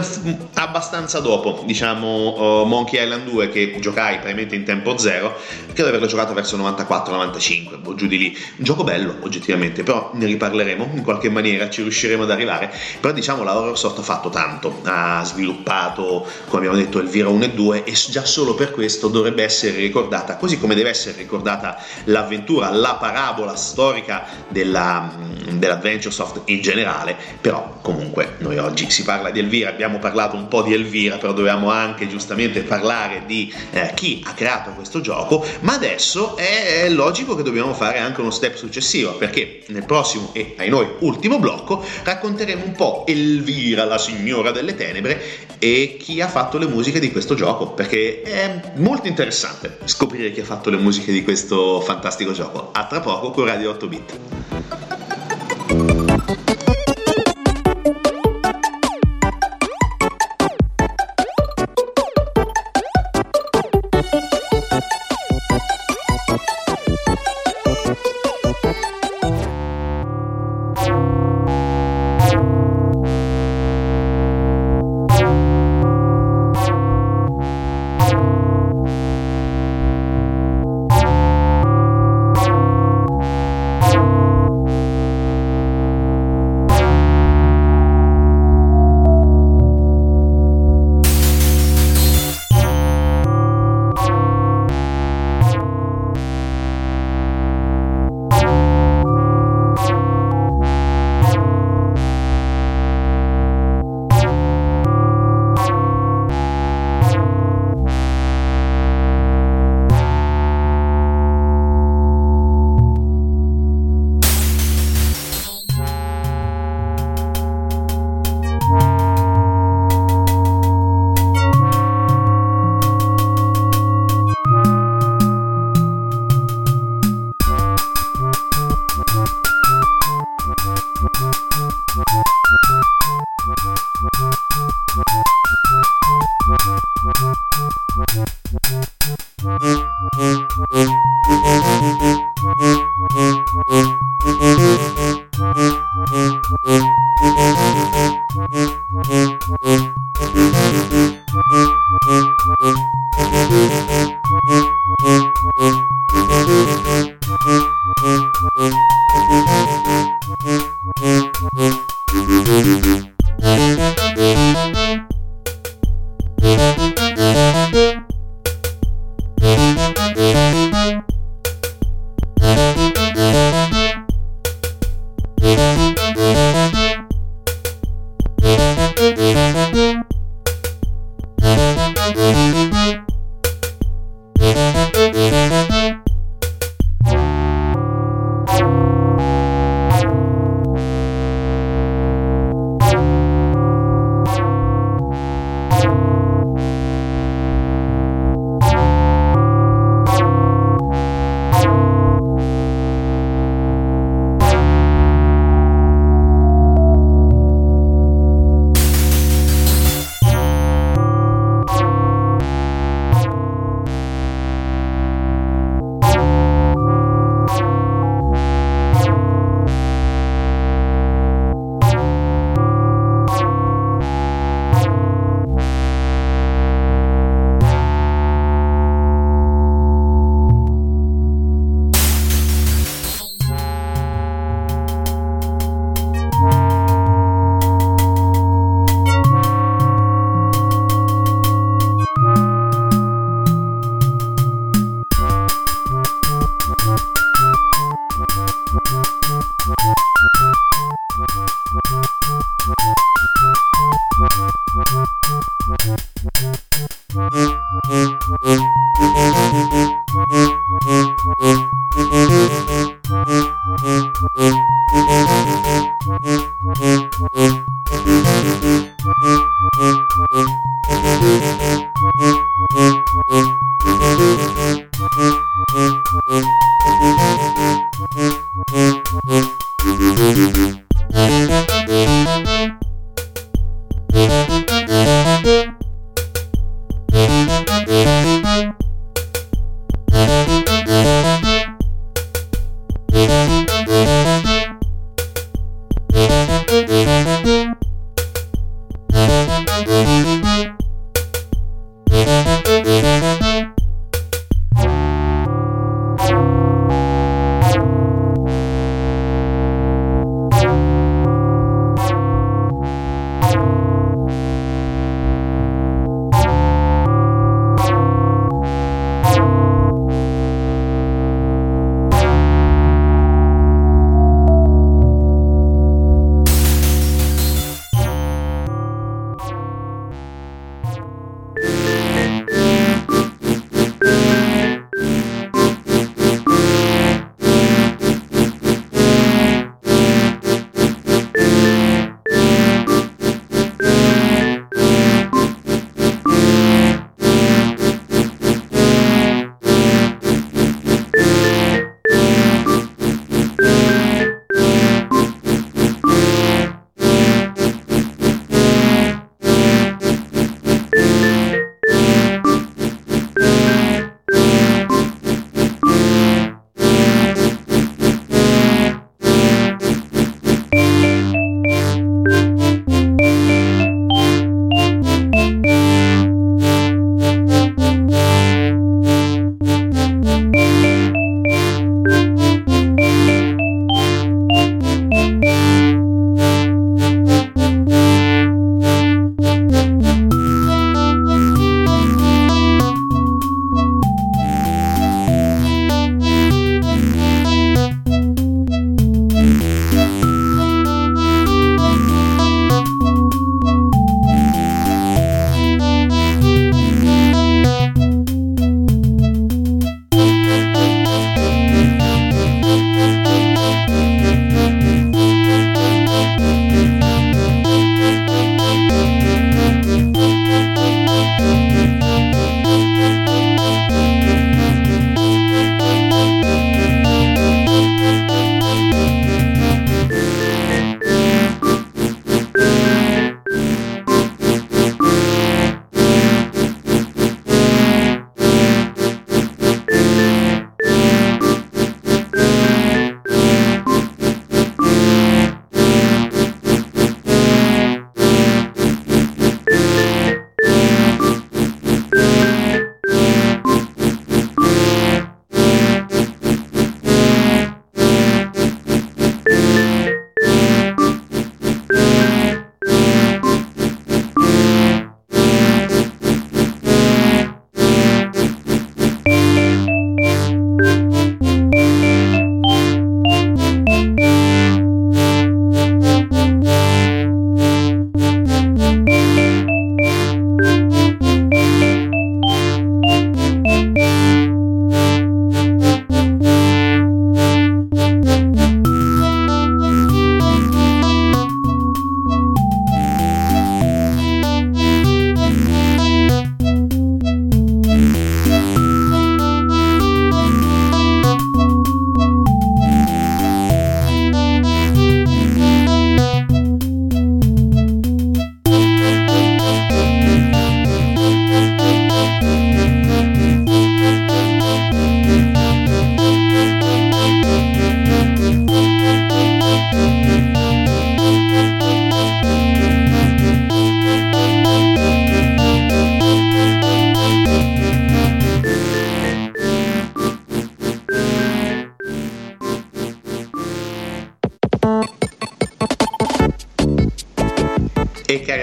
abbastanza 0.53 1.19
dopo, 1.19 1.63
diciamo 1.65 2.62
uh, 2.62 2.65
Monkey 2.65 3.03
Island 3.03 3.29
2 3.29 3.49
che 3.49 3.75
giocai 3.79 4.15
praticamente 4.15 4.55
in 4.55 4.63
tempo 4.63 4.97
zero, 4.97 5.38
credo 5.65 5.83
di 5.83 5.89
averlo 5.89 6.07
giocato 6.07 6.33
verso 6.33 6.57
94-95, 6.57 7.79
o 7.83 7.95
giù 7.95 8.07
di 8.07 8.17
lì, 8.17 8.38
un 8.57 8.63
gioco 8.63 8.83
bello 8.83 9.17
oggettivamente, 9.21 9.83
però 9.83 10.12
ne 10.13 10.25
riparleremo 10.25 10.91
in 10.93 11.03
qualche 11.03 11.29
maniera, 11.29 11.69
ci 11.69 11.81
riusciremo 11.81 12.23
ad 12.23 12.31
arrivare, 12.31 12.71
però 12.99 13.13
diciamo 13.13 13.43
la 13.43 13.57
Horrorsoft 13.57 13.99
ha 13.99 14.03
fatto 14.03 14.29
tanto, 14.29 14.79
ha 14.83 15.23
sviluppato 15.25 16.25
come 16.45 16.65
abbiamo 16.65 16.78
detto 16.78 16.99
Elvira 16.99 17.30
1 17.30 17.43
e 17.43 17.52
2 17.52 17.84
e 17.84 17.93
già 17.93 18.25
solo 18.25 18.56
per 18.56 18.71
questo 18.71 19.08
dovrebbe 19.08 19.43
essere 19.43 19.78
ricordata, 19.78 20.38
così 20.38 20.58
come 20.60 20.75
deve 20.75 20.89
essere 20.89 21.17
ricordata 21.17 21.78
l'avventura, 22.06 22.69
la 22.71 22.95
parabola 22.95 23.56
storica 23.56 24.25
della, 24.47 25.12
dell'Adventure 25.58 26.13
Soft 26.13 26.41
in 26.45 26.62
generale, 26.62 27.15
però 27.39 27.80
comunque 27.82 28.36
noi 28.39 28.58
oggi 28.58 28.89
si 28.89 29.04
parla 29.04 29.30
di 29.30 29.39
Elvira, 29.39 29.69
abbiamo 29.69 29.99
parlato 29.99 30.36
un 30.36 30.47
po' 30.47 30.62
di 30.62 30.73
Elvira, 30.73 31.17
però 31.17 31.34
dovevamo 31.34 31.69
anche 31.69 32.08
giustamente 32.08 32.62
parlare 32.62 33.23
di 33.25 33.54
eh, 33.71 33.91
chi 33.93 34.23
ha 34.25 34.34
creato 34.34 34.71
questo 34.71 35.02
gioco, 35.02 35.45
ma 35.62 35.73
adesso 35.73 36.38
è 36.38 36.88
logico 36.89 37.36
che 37.36 37.43
dobbiamo 37.43 37.73
fare 37.73 37.99
anche 37.99 38.21
uno 38.21 38.32
step 38.32 38.56
successivo, 38.56 39.13
perché 39.13 39.63
nel 39.67 39.86
prossimo 39.86 40.32
e 40.34 40.56
ai 40.58 40.69
noi 40.69 40.88
ultimo 40.99 41.39
blocco 41.39 41.84
racconteremo 42.04 42.63
un 42.63 42.71
po' 42.73 43.04
Elvira, 43.08 43.86
la 43.86 43.97
signora 43.97 44.52
delle 44.52 44.75
tenebre, 44.75 45.47
e 45.60 45.97
chi 45.99 46.21
ha 46.21 46.28
fatto 46.29 46.57
le 46.57 46.67
musiche 46.67 46.99
di 46.99 47.11
questo 47.11 47.35
gioco, 47.35 47.71
perché 47.71 48.21
è 48.21 48.71
molto 48.75 49.07
interessante 49.07 49.77
scoprire 49.85 50.31
chi 50.31 50.39
ha 50.41 50.45
fatto 50.45 50.69
le 50.69 50.77
musiche 50.77 51.11
di 51.11 51.23
questo 51.23 51.81
fantastico 51.81 52.31
gioco. 52.31 52.69
A 52.71 52.85
tra 52.85 53.01
poco 53.01 53.31
con 53.31 53.45
Radio 53.45 53.71
8 53.71 53.87
Bit. 53.87 54.88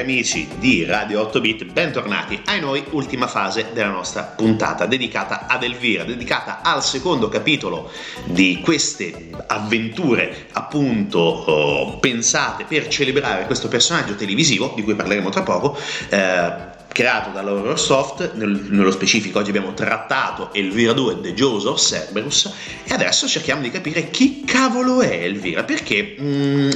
Amici 0.07 0.47
di 0.61 0.85
Radio 0.85 1.23
8 1.23 1.41
Bit, 1.41 1.65
bentornati 1.65 2.41
ai 2.45 2.61
noi, 2.61 2.85
ultima 2.91 3.27
fase 3.27 3.71
della 3.73 3.91
nostra 3.91 4.23
puntata 4.23 4.87
dedicata 4.87 5.47
ad 5.49 5.65
Elvira, 5.65 6.05
dedicata 6.05 6.61
al 6.63 6.85
secondo 6.85 7.29
capitolo 7.29 7.91
di 8.23 8.61
queste 8.63 9.31
avventure 9.49 10.47
appunto 10.53 11.19
oh, 11.19 11.99
pensate 11.99 12.67
per 12.69 12.87
celebrare 12.87 13.47
questo 13.47 13.67
personaggio 13.67 14.15
televisivo 14.15 14.75
di 14.77 14.85
cui 14.85 14.95
parleremo 14.95 15.29
tra 15.29 15.43
poco. 15.43 15.77
Eh, 16.09 16.76
creato 16.97 17.29
dalla 17.29 17.77
Soft, 17.77 18.33
nel, 18.37 18.69
nello 18.71 18.91
specifico 18.91 19.41
oggi 19.41 19.51
abbiamo 19.51 19.75
trattato 19.75 20.49
Elvira 20.55 20.95
2 20.95 21.21
The 21.21 21.35
Jaws 21.35 21.65
of 21.67 21.79
Cerberus 21.79 22.51
e 22.85 22.95
adesso 22.95 23.29
cerchiamo 23.29 23.61
di 23.61 23.71
capire 23.71 24.09
chi 24.09 24.45
cavolo 24.47 25.03
è 25.03 25.13
Elvira, 25.13 25.63
perché 25.63 26.17
mm, 26.19 26.71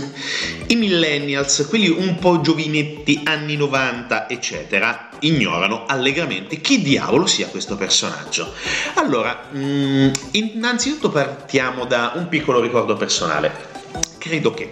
i 0.67 0.77
millennials, 0.77 1.65
quelli 1.71 1.89
un 1.89 2.19
po' 2.19 2.43
giovinetti 2.43 3.23
anni 3.25 3.57
90 3.57 4.29
eccetera, 4.29 5.09
ignorano 5.21 5.87
allegramente 5.87 6.61
chi 6.61 6.83
diavolo 6.83 7.25
sia 7.25 7.47
questo 7.47 7.77
personaggio. 7.77 8.53
Allora, 8.97 9.49
mm, 9.57 10.11
innanzitutto 10.33 11.09
partiamo 11.09 11.87
da 11.87 12.13
un 12.17 12.29
piccolo 12.29 12.61
ricordo 12.61 12.95
personale. 12.95 13.70
Credo 14.19 14.53
che 14.53 14.71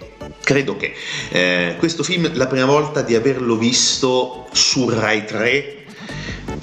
credo 0.48 0.78
che 0.78 0.94
eh, 1.28 1.76
questo 1.78 2.02
film 2.02 2.30
la 2.34 2.46
prima 2.46 2.64
volta 2.64 3.02
di 3.02 3.14
averlo 3.14 3.56
visto 3.56 4.46
su 4.52 4.88
Rai 4.88 5.26
3 5.26 5.84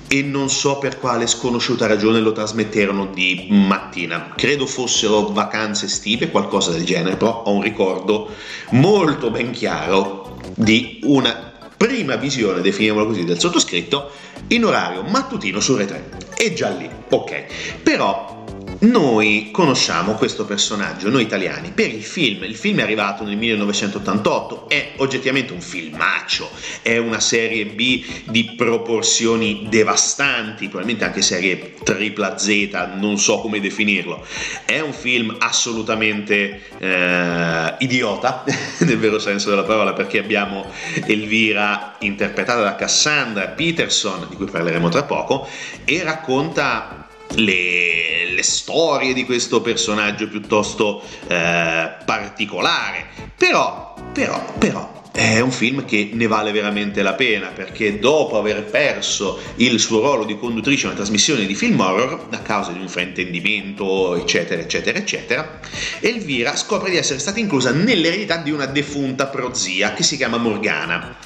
e 0.07 0.23
non 0.23 0.49
so 0.49 0.79
per 0.79 0.97
quale 0.97 1.27
sconosciuta 1.27 1.85
ragione 1.85 2.19
lo 2.19 2.31
trasmetterono 2.31 3.05
di 3.07 3.47
mattina. 3.51 4.33
Credo 4.35 4.65
fossero 4.65 5.27
vacanze 5.27 5.85
estive, 5.85 6.31
qualcosa 6.31 6.71
del 6.71 6.83
genere, 6.83 7.15
però 7.15 7.43
ho 7.43 7.51
un 7.51 7.61
ricordo 7.61 8.29
molto 8.71 9.29
ben 9.29 9.51
chiaro 9.51 10.39
di 10.55 10.99
una 11.03 11.53
prima 11.77 12.15
visione, 12.15 12.61
definiamolo 12.61 13.05
così, 13.05 13.23
del 13.23 13.39
sottoscritto 13.39 14.09
in 14.47 14.65
orario 14.65 15.03
mattutino 15.03 15.59
su 15.59 15.75
Rai 15.75 15.85
3. 15.85 16.09
E 16.37 16.53
già 16.53 16.69
lì, 16.69 16.89
ok. 17.09 17.45
Però 17.83 18.44
noi 18.79 19.49
conosciamo 19.51 20.13
questo 20.13 20.45
personaggio, 20.45 21.09
noi 21.09 21.23
italiani, 21.23 21.71
per 21.73 21.87
il 21.87 22.03
film. 22.03 22.43
Il 22.43 22.55
film 22.55 22.79
è 22.79 22.81
arrivato 22.83 23.23
nel 23.23 23.37
1988, 23.37 24.69
è 24.69 24.93
oggettivamente 24.97 25.53
un 25.53 25.61
filmaccio, 25.61 26.49
è 26.81 26.97
una 26.97 27.19
serie 27.19 27.65
B 27.65 28.03
di 28.25 28.53
proporzioni 28.55 29.67
devastanti, 29.69 30.67
probabilmente 30.67 31.05
anche 31.05 31.21
serie 31.21 31.73
tripla 31.83 32.37
Z, 32.37 32.95
non 32.97 33.17
so 33.17 33.39
come 33.39 33.59
definirlo. 33.59 34.25
È 34.65 34.79
un 34.79 34.93
film 34.93 35.35
assolutamente 35.39 36.61
eh, 36.77 37.75
idiota, 37.79 38.43
nel 38.79 38.97
vero 38.97 39.19
senso 39.19 39.49
della 39.49 39.63
parola, 39.63 39.93
perché 39.93 40.19
abbiamo 40.19 40.69
Elvira 41.05 41.95
interpretata 41.99 42.61
da 42.61 42.75
Cassandra 42.75 43.47
Peterson, 43.47 44.27
di 44.29 44.35
cui 44.35 44.45
parleremo 44.45 44.89
tra 44.89 45.03
poco, 45.03 45.47
e 45.85 46.03
racconta 46.03 47.07
le, 47.35 48.14
le, 48.35 48.43
storie 48.43 49.13
di 49.13 49.25
questo 49.25 49.61
personaggio 49.61 50.27
piuttosto 50.27 51.01
eh, 51.27 51.95
particolare. 52.05 53.05
Però, 53.37 53.95
però, 54.13 54.53
però, 54.57 55.03
è 55.15 55.39
un 55.39 55.51
film 55.51 55.85
che 55.85 56.09
ne 56.11 56.27
vale 56.27 56.51
veramente 56.51 57.01
la 57.01 57.13
pena 57.13 57.47
perché 57.47 57.99
dopo 57.99 58.37
aver 58.37 58.65
perso 58.65 59.39
il 59.55 59.79
suo 59.79 60.01
ruolo 60.01 60.25
di 60.25 60.37
conduttrice 60.37 60.83
in 60.83 60.91
una 60.91 60.97
trasmissione 60.97 61.45
di 61.45 61.55
film 61.55 61.79
horror 61.79 62.27
a 62.31 62.39
causa 62.39 62.71
di 62.71 62.79
un 62.79 62.89
fraintendimento 62.89 64.15
eccetera 64.17 64.61
eccetera 64.61 64.97
eccetera 64.97 65.59
Elvira 66.01 66.57
scopre 66.57 66.89
di 66.89 66.97
essere 66.97 67.19
stata 67.19 67.39
inclusa 67.39 67.71
nell'eredità 67.71 68.37
di 68.37 68.51
una 68.51 68.65
defunta 68.65 69.27
prozia 69.27 69.93
che 69.93 70.03
si 70.03 70.17
chiama 70.17 70.35
Morgana 70.35 71.17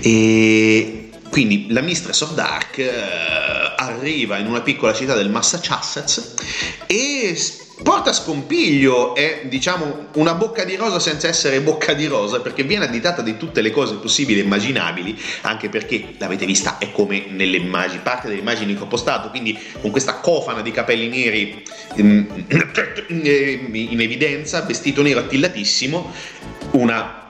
e 0.00 1.07
quindi 1.30 1.66
la 1.70 1.80
Mistress 1.80 2.20
of 2.22 2.34
Dark 2.34 2.78
eh, 2.78 2.90
arriva 3.76 4.38
in 4.38 4.46
una 4.46 4.60
piccola 4.60 4.92
città 4.92 5.14
del 5.14 5.30
Massachusetts 5.30 6.34
e 6.86 7.36
porta 7.82 8.12
scompiglio 8.12 9.14
è 9.14 9.42
diciamo 9.44 10.08
una 10.14 10.34
bocca 10.34 10.64
di 10.64 10.74
rosa 10.74 10.98
senza 10.98 11.28
essere 11.28 11.60
bocca 11.60 11.92
di 11.92 12.06
rosa 12.06 12.40
perché 12.40 12.64
viene 12.64 12.86
additata 12.86 13.22
di 13.22 13.36
tutte 13.36 13.60
le 13.60 13.70
cose 13.70 13.96
possibili 13.96 14.40
e 14.40 14.42
immaginabili 14.42 15.16
anche 15.42 15.68
perché 15.68 16.14
l'avete 16.18 16.44
vista 16.44 16.78
è 16.78 16.90
come 16.90 17.26
nelle 17.28 17.56
immagini 17.56 18.00
parte 18.02 18.28
delle 18.28 18.40
immagini 18.40 18.74
che 18.74 18.82
ho 18.82 18.86
postato 18.86 19.30
quindi 19.30 19.56
con 19.80 19.90
questa 19.90 20.14
cofana 20.14 20.60
di 20.60 20.72
capelli 20.72 21.08
neri 21.08 21.62
in, 21.96 22.26
in 23.08 24.00
evidenza 24.00 24.62
vestito 24.62 25.02
nero 25.02 25.20
attillatissimo 25.20 26.12
una 26.72 27.27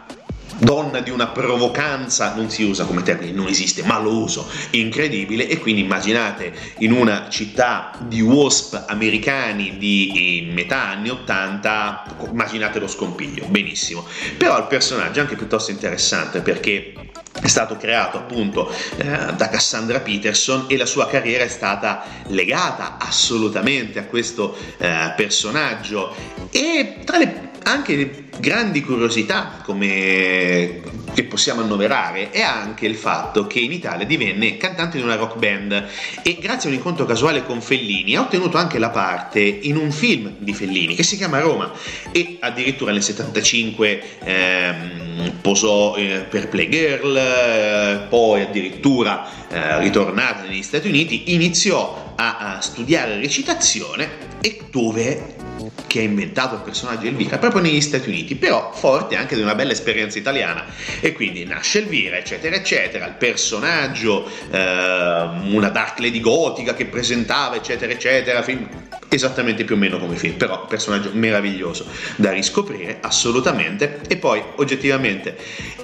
donna 0.58 1.00
di 1.00 1.10
una 1.10 1.28
provocanza, 1.28 2.34
non 2.34 2.50
si 2.50 2.64
usa 2.64 2.84
come 2.84 3.02
termine, 3.02 3.32
non 3.32 3.46
esiste, 3.46 3.82
ma 3.82 3.98
lo 3.98 4.22
uso, 4.22 4.48
incredibile 4.70 5.48
e 5.48 5.58
quindi 5.58 5.82
immaginate 5.82 6.52
in 6.78 6.92
una 6.92 7.28
città 7.28 7.92
di 8.00 8.20
wasp 8.20 8.84
americani 8.86 9.78
di 9.78 10.48
metà 10.52 10.88
anni 10.88 11.10
80, 11.10 12.16
immaginate 12.30 12.78
lo 12.78 12.88
scompiglio, 12.88 13.46
benissimo. 13.46 14.04
Però 14.36 14.58
il 14.58 14.66
personaggio 14.66 15.18
è 15.18 15.22
anche 15.22 15.36
piuttosto 15.36 15.70
interessante 15.70 16.40
perché 16.40 16.94
è 17.40 17.46
stato 17.46 17.76
creato 17.76 18.16
appunto 18.16 18.72
eh, 18.96 19.32
da 19.36 19.48
Cassandra 19.48 20.00
Peterson 20.00 20.64
e 20.68 20.76
la 20.76 20.86
sua 20.86 21.06
carriera 21.06 21.44
è 21.44 21.48
stata 21.48 22.04
legata 22.26 22.96
assolutamente 22.98 23.98
a 23.98 24.04
questo 24.04 24.56
eh, 24.78 25.12
personaggio 25.16 26.14
e 26.50 26.98
tra 27.04 27.18
le 27.18 27.47
anche 27.64 28.24
grandi 28.38 28.82
curiosità 28.82 29.60
come 29.64 30.80
che 31.14 31.24
possiamo 31.24 31.62
annoverare 31.62 32.30
è 32.30 32.42
anche 32.42 32.86
il 32.86 32.94
fatto 32.94 33.46
che 33.46 33.58
in 33.58 33.72
Italia 33.72 34.06
divenne 34.06 34.56
cantante 34.56 34.98
di 34.98 35.02
una 35.02 35.16
rock 35.16 35.36
band 35.38 35.86
e 36.22 36.38
grazie 36.40 36.68
a 36.68 36.72
un 36.72 36.78
incontro 36.78 37.04
casuale 37.04 37.44
con 37.44 37.60
Fellini 37.60 38.14
ha 38.14 38.20
ottenuto 38.20 38.56
anche 38.56 38.78
la 38.78 38.90
parte 38.90 39.40
in 39.40 39.76
un 39.76 39.90
film 39.90 40.34
di 40.38 40.54
Fellini 40.54 40.94
che 40.94 41.02
si 41.02 41.16
chiama 41.16 41.40
Roma 41.40 41.72
e 42.12 42.36
addirittura 42.40 42.92
nel 42.92 43.02
75 43.02 44.02
ehm, 44.22 45.38
posò 45.40 45.96
eh, 45.96 46.26
per 46.28 46.48
Playgirl 46.48 47.16
eh, 47.16 48.06
poi 48.08 48.42
addirittura 48.42 49.26
eh, 49.48 49.80
ritornata 49.80 50.42
negli 50.42 50.62
Stati 50.62 50.88
Uniti 50.88 51.34
iniziò 51.34 52.14
a, 52.16 52.56
a 52.56 52.60
studiare 52.60 53.18
recitazione 53.18 54.26
e 54.40 54.60
dove 54.70 55.37
che 55.86 56.00
ha 56.00 56.02
inventato 56.02 56.54
il 56.54 56.60
personaggio 56.62 57.06
Elvira 57.06 57.38
proprio 57.38 57.60
negli 57.60 57.80
Stati 57.80 58.08
Uniti, 58.08 58.36
però 58.36 58.72
forte 58.72 59.16
anche 59.16 59.34
di 59.34 59.42
una 59.42 59.54
bella 59.54 59.72
esperienza 59.72 60.18
italiana. 60.18 60.64
E 61.00 61.12
quindi 61.12 61.44
nasce 61.44 61.80
Elvira, 61.80 62.16
eccetera, 62.16 62.56
eccetera, 62.56 63.06
il 63.06 63.14
personaggio, 63.14 64.28
eh, 64.50 64.58
una 64.58 65.68
Dark 65.68 65.98
Lady 65.98 66.20
gotica 66.20 66.74
che 66.74 66.86
presentava, 66.86 67.56
eccetera, 67.56 67.92
eccetera, 67.92 68.42
film 68.42 68.68
esattamente 69.08 69.64
più 69.64 69.74
o 69.74 69.78
meno 69.78 69.98
come 69.98 70.16
film, 70.16 70.34
però 70.34 70.66
personaggio 70.66 71.10
meraviglioso 71.12 71.86
da 72.16 72.32
riscoprire 72.32 72.98
assolutamente. 73.00 74.00
E 74.08 74.16
poi 74.16 74.42
oggettivamente 74.56 75.36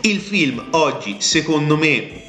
il 0.02 0.20
film 0.20 0.68
oggi, 0.70 1.16
secondo 1.20 1.76
me, 1.76 2.22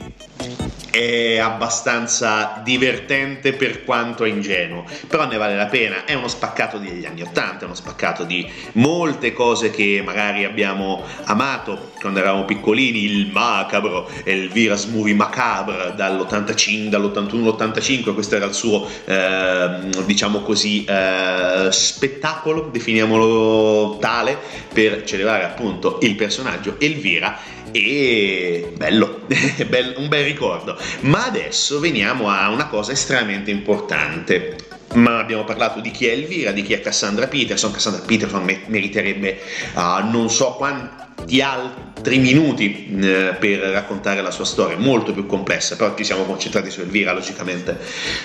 è 0.95 1.39
abbastanza 1.39 2.61
divertente 2.63 3.51
per 3.51 3.83
quanto 3.83 4.23
è 4.23 4.29
ingenuo, 4.29 4.85
però 5.07 5.27
ne 5.27 5.35
vale 5.35 5.57
la 5.57 5.65
pena, 5.65 6.05
è 6.05 6.13
uno 6.13 6.29
spaccato 6.29 6.77
degli 6.77 7.05
anni 7.05 7.21
80, 7.21 7.59
è 7.59 7.63
uno 7.65 7.73
spaccato 7.73 8.23
di 8.23 8.49
molte 8.73 9.33
cose 9.33 9.71
che 9.71 10.01
magari 10.05 10.45
abbiamo 10.45 11.03
amato 11.25 11.91
quando 11.99 12.19
eravamo 12.19 12.45
piccolini, 12.45 13.03
il 13.03 13.29
macabro, 13.31 14.09
Elvira's 14.23 14.85
Movie 14.85 15.15
Macabre 15.15 15.93
dall'85, 15.95 16.87
dall'81 16.87 17.45
85 17.47 18.13
questo 18.13 18.35
era 18.37 18.45
il 18.45 18.53
suo, 18.53 18.87
eh, 19.03 19.89
diciamo 20.05 20.43
così, 20.43 20.85
eh, 20.85 21.67
spettacolo, 21.71 22.69
definiamolo 22.71 23.97
tale, 23.99 24.37
per 24.71 25.03
celebrare 25.03 25.43
appunto 25.43 25.97
il 26.03 26.15
personaggio 26.15 26.75
Elvira 26.79 27.37
e 27.75 28.71
bello, 28.75 29.21
un 29.97 30.07
bel 30.07 30.23
ricordo. 30.23 30.77
Ma 31.01 31.25
adesso 31.25 31.79
veniamo 31.79 32.29
a 32.29 32.49
una 32.49 32.67
cosa 32.67 32.93
estremamente 32.93 33.51
importante. 33.51 34.55
Ma 34.95 35.19
abbiamo 35.19 35.43
parlato 35.43 35.79
di 35.79 35.91
chi 35.91 36.07
è 36.07 36.11
Elvira, 36.11 36.51
di 36.51 36.61
chi 36.63 36.73
è 36.73 36.81
Cassandra 36.81 37.27
Peterson. 37.27 37.71
Cassandra 37.71 38.01
Peterson 38.05 38.45
meriterebbe 38.67 39.39
uh, 39.75 40.09
non 40.09 40.29
so 40.29 40.53
quanti 40.53 41.41
altri 41.41 42.17
minuti 42.17 42.87
uh, 42.91 43.37
per 43.37 43.59
raccontare 43.59 44.21
la 44.21 44.31
sua 44.31 44.45
storia, 44.45 44.77
molto 44.77 45.11
più 45.11 45.25
complessa, 45.25 45.75
però 45.75 45.93
ci 45.95 46.03
siamo 46.03 46.23
concentrati 46.23 46.69
su 46.69 46.81
Elvira, 46.81 47.13
logicamente. 47.13 47.77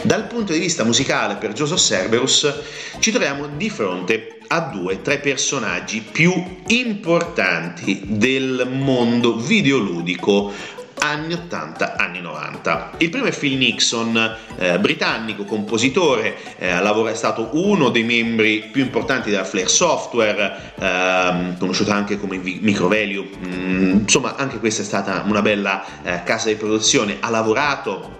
Dal 0.02 0.26
punto 0.26 0.52
di 0.52 0.58
vista 0.60 0.84
musicale, 0.84 1.36
per 1.36 1.52
Joseph 1.52 1.80
Cerberus, 1.80 2.52
ci 3.00 3.10
troviamo 3.10 3.48
di 3.56 3.68
fronte 3.68 4.38
a 4.52 4.60
due 4.60 5.00
tra 5.00 5.14
i 5.14 5.20
personaggi 5.20 6.00
più 6.00 6.32
importanti 6.66 8.00
del 8.04 8.68
mondo 8.70 9.36
videoludico 9.36 10.52
anni 11.00 11.34
80, 11.34 11.96
anni 11.96 12.20
90. 12.20 12.92
Il 12.98 13.10
primo 13.10 13.26
è 13.26 13.36
Phil 13.36 13.56
Nixon, 13.56 14.36
eh, 14.56 14.78
britannico, 14.78 15.44
compositore, 15.44 16.36
eh, 16.58 16.68
è 16.70 17.14
stato 17.14 17.50
uno 17.52 17.88
dei 17.90 18.04
membri 18.04 18.68
più 18.70 18.82
importanti 18.82 19.30
della 19.30 19.44
Flare 19.44 19.68
Software, 19.68 20.72
ehm, 20.78 21.58
conosciuta 21.58 21.94
anche 21.94 22.18
come 22.18 22.38
Microvalue, 22.38 23.28
mm, 23.46 23.90
insomma 24.00 24.36
anche 24.36 24.58
questa 24.58 24.82
è 24.82 24.84
stata 24.84 25.22
una 25.26 25.42
bella 25.42 25.84
eh, 26.02 26.22
casa 26.24 26.48
di 26.48 26.56
produzione, 26.56 27.16
ha 27.20 27.30
lavorato 27.30 28.18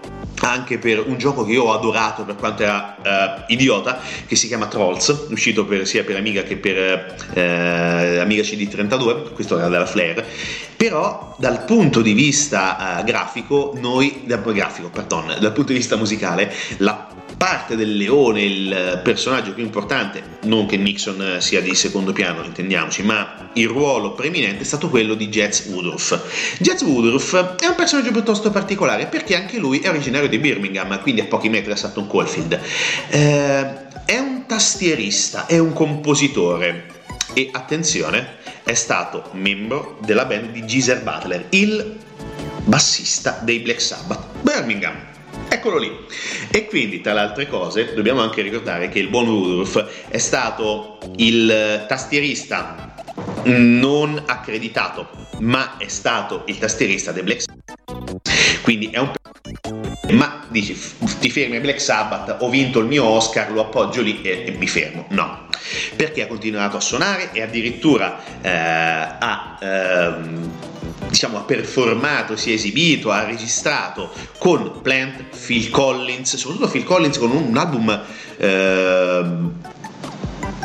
anche 0.49 0.77
per 0.77 1.03
un 1.05 1.17
gioco 1.17 1.43
che 1.45 1.51
io 1.51 1.63
ho 1.63 1.73
adorato 1.73 2.23
per 2.23 2.35
quanto 2.35 2.63
era 2.63 2.95
uh, 2.97 3.51
idiota, 3.51 3.99
che 4.25 4.35
si 4.35 4.47
chiama 4.47 4.67
Trolls, 4.67 5.27
uscito 5.29 5.65
per, 5.65 5.85
sia 5.87 6.03
per 6.03 6.15
Amiga 6.15 6.43
che 6.43 6.57
per 6.57 7.15
uh, 7.35 8.19
Amiga 8.19 8.41
CD32, 8.41 9.33
questo 9.33 9.57
era 9.57 9.69
della 9.69 9.85
Flare, 9.85 10.25
però 10.75 11.35
dal 11.37 11.63
punto 11.65 12.01
di 12.01 12.13
vista 12.13 12.99
uh, 12.99 13.03
grafico, 13.03 13.73
noi, 13.79 14.23
grafico, 14.25 14.89
pardon, 14.89 15.35
dal 15.39 15.53
punto 15.53 15.71
di 15.71 15.77
vista 15.77 15.95
musicale, 15.95 16.53
la 16.77 17.07
parte 17.41 17.75
del 17.75 17.97
leone, 17.97 18.43
il 18.43 19.01
personaggio 19.03 19.55
più 19.55 19.63
importante, 19.63 20.21
non 20.43 20.67
che 20.67 20.77
Nixon 20.77 21.37
sia 21.39 21.59
di 21.59 21.73
secondo 21.73 22.13
piano, 22.13 22.43
intendiamoci, 22.43 23.01
ma 23.01 23.49
il 23.53 23.67
ruolo 23.67 24.13
preeminente 24.13 24.61
è 24.61 24.63
stato 24.63 24.89
quello 24.89 25.15
di 25.15 25.27
Jets 25.27 25.65
Woodruff. 25.65 26.59
Jets 26.59 26.83
Woodruff 26.83 27.33
è 27.55 27.65
un 27.65 27.73
personaggio 27.75 28.11
piuttosto 28.11 28.51
particolare 28.51 29.07
perché 29.07 29.35
anche 29.35 29.57
lui 29.57 29.79
è 29.79 29.89
originario 29.89 30.29
di 30.29 30.37
Birmingham, 30.37 31.01
quindi 31.01 31.21
a 31.21 31.25
pochi 31.25 31.49
metri 31.49 31.69
da 31.69 31.75
Sutton 31.75 32.05
Coldfield. 32.05 32.59
Eh, 33.09 34.05
è 34.05 34.19
un 34.19 34.43
tastierista, 34.45 35.47
è 35.47 35.57
un 35.57 35.73
compositore 35.73 36.99
e 37.33 37.49
attenzione, 37.51 38.35
è 38.63 38.75
stato 38.75 39.29
membro 39.31 39.97
della 40.05 40.25
band 40.25 40.51
di 40.51 40.63
Geezer 40.63 41.01
Butler, 41.01 41.47
il 41.49 41.97
bassista 42.65 43.39
dei 43.41 43.61
Black 43.61 43.81
Sabbath, 43.81 44.25
Birmingham. 44.41 45.09
Eccolo 45.53 45.79
lì. 45.79 45.91
E 46.49 46.65
quindi, 46.65 47.01
tra 47.01 47.11
le 47.11 47.19
altre 47.19 47.45
cose, 47.45 47.93
dobbiamo 47.93 48.21
anche 48.21 48.41
ricordare 48.41 48.87
che 48.87 48.99
il 48.99 49.09
buon 49.09 49.25
Rudolph 49.25 50.07
è 50.07 50.17
stato 50.17 50.97
il 51.17 51.85
tastierista 51.89 52.93
non 53.43 54.23
accreditato, 54.27 55.09
ma 55.39 55.75
è 55.75 55.89
stato 55.89 56.43
il 56.45 56.57
tastierista 56.57 57.11
dei 57.11 57.23
Black 57.23 57.41
Sabbath. 57.41 57.60
Quindi 58.61 58.89
è 58.91 58.99
un 58.99 59.11
ma 60.11 60.45
dici 60.49 60.77
ti 61.19 61.29
fermi 61.29 61.55
a 61.55 61.59
Black 61.61 61.79
Sabbath, 61.79 62.37
ho 62.39 62.49
vinto 62.49 62.79
il 62.79 62.85
mio 62.85 63.05
Oscar, 63.05 63.51
lo 63.51 63.61
appoggio 63.61 64.01
lì 64.01 64.21
e, 64.21 64.43
e 64.47 64.51
mi 64.51 64.67
fermo. 64.67 65.05
No, 65.09 65.47
perché 65.95 66.23
ha 66.23 66.27
continuato 66.27 66.77
a 66.77 66.79
suonare 66.81 67.31
e 67.31 67.41
addirittura 67.41 68.19
eh, 68.41 68.49
ha 68.49 69.57
ehm, 69.61 70.51
diciamo, 71.07 71.37
ha 71.37 71.41
performato, 71.41 72.35
si 72.35 72.51
è 72.51 72.53
esibito, 72.53 73.11
ha 73.11 73.23
registrato 73.23 74.11
con 74.37 74.81
Plant, 74.81 75.35
Phil 75.45 75.69
Collins, 75.69 76.35
soprattutto 76.35 76.69
Phil 76.69 76.83
Collins 76.83 77.17
con 77.17 77.31
un, 77.31 77.43
un 77.47 77.57
album 77.57 78.03
eh, 78.37 79.25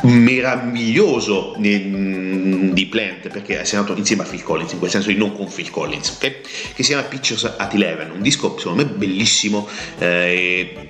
meraviglioso 0.07 1.55
di 1.59 2.87
Plant 2.91 3.29
perché 3.29 3.61
è 3.61 3.75
nato 3.75 3.95
insieme 3.97 4.23
a 4.23 4.27
Phil 4.27 4.43
Collins 4.43 4.73
in 4.73 4.79
quel 4.79 4.91
senso 4.91 5.09
di 5.09 5.17
non 5.17 5.35
con 5.35 5.49
Phil 5.53 5.71
Collins 5.71 6.11
okay? 6.17 6.41
che 6.75 6.83
si 6.83 6.93
chiama 6.93 7.03
Pictures 7.03 7.55
at 7.57 7.75
Eleven 7.75 8.11
un 8.11 8.23
disco 8.23 8.57
secondo 8.59 8.85
me 8.85 8.89
bellissimo 8.89 9.69
eh, 9.99 10.89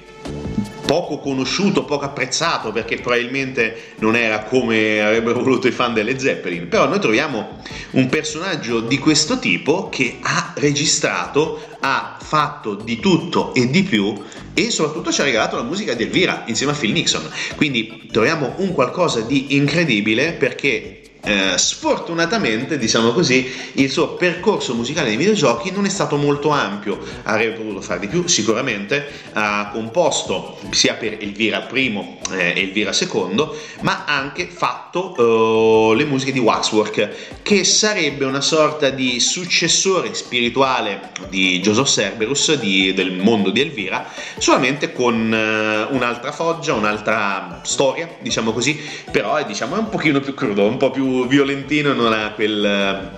poco 0.87 1.19
conosciuto, 1.19 1.85
poco 1.85 2.05
apprezzato 2.05 2.71
perché 2.73 2.97
probabilmente 2.97 3.95
non 3.99 4.15
era 4.15 4.45
come 4.45 5.01
avrebbero 5.01 5.43
voluto 5.43 5.67
i 5.67 5.73
fan 5.73 5.93
delle 5.93 6.19
Zeppelin, 6.19 6.69
però 6.69 6.87
noi 6.89 7.01
troviamo 7.01 7.59
un 7.91 8.09
personaggio 8.09 8.81
di 8.81 8.99
questo 8.99 9.39
tipo 9.39 9.89
che 9.89 10.19
ha 10.23 10.53
registrato, 10.57 11.61
ha 11.81 12.17
fatto 12.21 12.75
di 12.75 13.01
tutto 13.01 13.53
e 13.53 13.69
di 13.69 13.83
più 13.83 14.15
e 14.55 14.71
soprattutto 14.71 15.13
ci 15.13 15.21
ha 15.21 15.25
regalato 15.25 15.57
la 15.57 15.63
musica 15.63 15.93
di 15.93 16.05
Elvira 16.05 16.45
insieme 16.47 16.73
a 16.73 16.77
Phil 16.77 16.93
Nixon. 16.93 17.29
Quindi 17.57 18.09
troviamo 18.11 18.55
un 18.59 18.73
qualcosa 18.73 19.21
di 19.21 19.57
incredibile 19.57 20.33
perché 20.33 21.03
eh, 21.27 21.59
sfortunatamente, 21.59 22.79
diciamo 22.79 23.11
così, 23.11 23.51
il 23.73 23.91
suo 23.91 24.11
percorso 24.11 24.75
musicale 24.75 25.09
nei 25.09 25.17
videogiochi 25.17 25.73
non 25.73 25.85
è 25.85 25.89
stato 25.89 26.17
molto 26.17 26.51
ampio, 26.51 27.01
avrebbe 27.25 27.57
potuto 27.57 27.81
fare 27.81 27.99
di 27.99 28.07
più 28.07 28.29
sicuramente, 28.29 29.11
ha 29.33 29.71
composto 29.73 30.57
sia 30.71 30.95
per 30.95 31.17
Elvira 31.19 31.67
I 31.73 32.19
eh, 32.31 32.53
e 32.55 32.61
Elvira 32.61 32.93
II, 32.97 33.49
ma 33.81 34.05
ha 34.07 34.17
anche 34.17 34.47
fatto 34.47 35.91
eh, 35.93 35.97
le 35.97 36.05
musiche 36.05 36.31
di 36.31 36.39
Waxwork, 36.39 37.43
che 37.43 37.65
sarebbe 37.65 38.25
una 38.25 38.41
sorta 38.41 38.91
di 38.91 39.19
successore 39.19 40.15
spirituale 40.15 41.11
di 41.29 41.59
Joseph 41.59 41.89
Cerberus, 41.89 42.55
di, 42.55 42.95
del 42.95 43.11
mondo 43.11 43.51
di 43.51 43.63
Elvira, 43.63 44.09
solamente 44.39 44.93
con 44.93 45.35
eh, 45.35 45.93
un'altra 45.93 46.31
foggia, 46.31 46.75
un'altra 46.75 47.63
storia, 47.65 48.09
diciamo 48.21 48.53
così, 48.53 48.81
però 49.11 49.35
è, 49.35 49.45
diciamo, 49.45 49.75
è 49.75 49.79
un 49.79 49.89
pochino 49.89 50.21
più 50.21 50.33
crudo, 50.33 50.65
un 50.65 50.77
po' 50.77 50.91
violentino 51.25 51.93
non 51.93 52.13
ha 52.13 52.33
quel, 52.33 53.11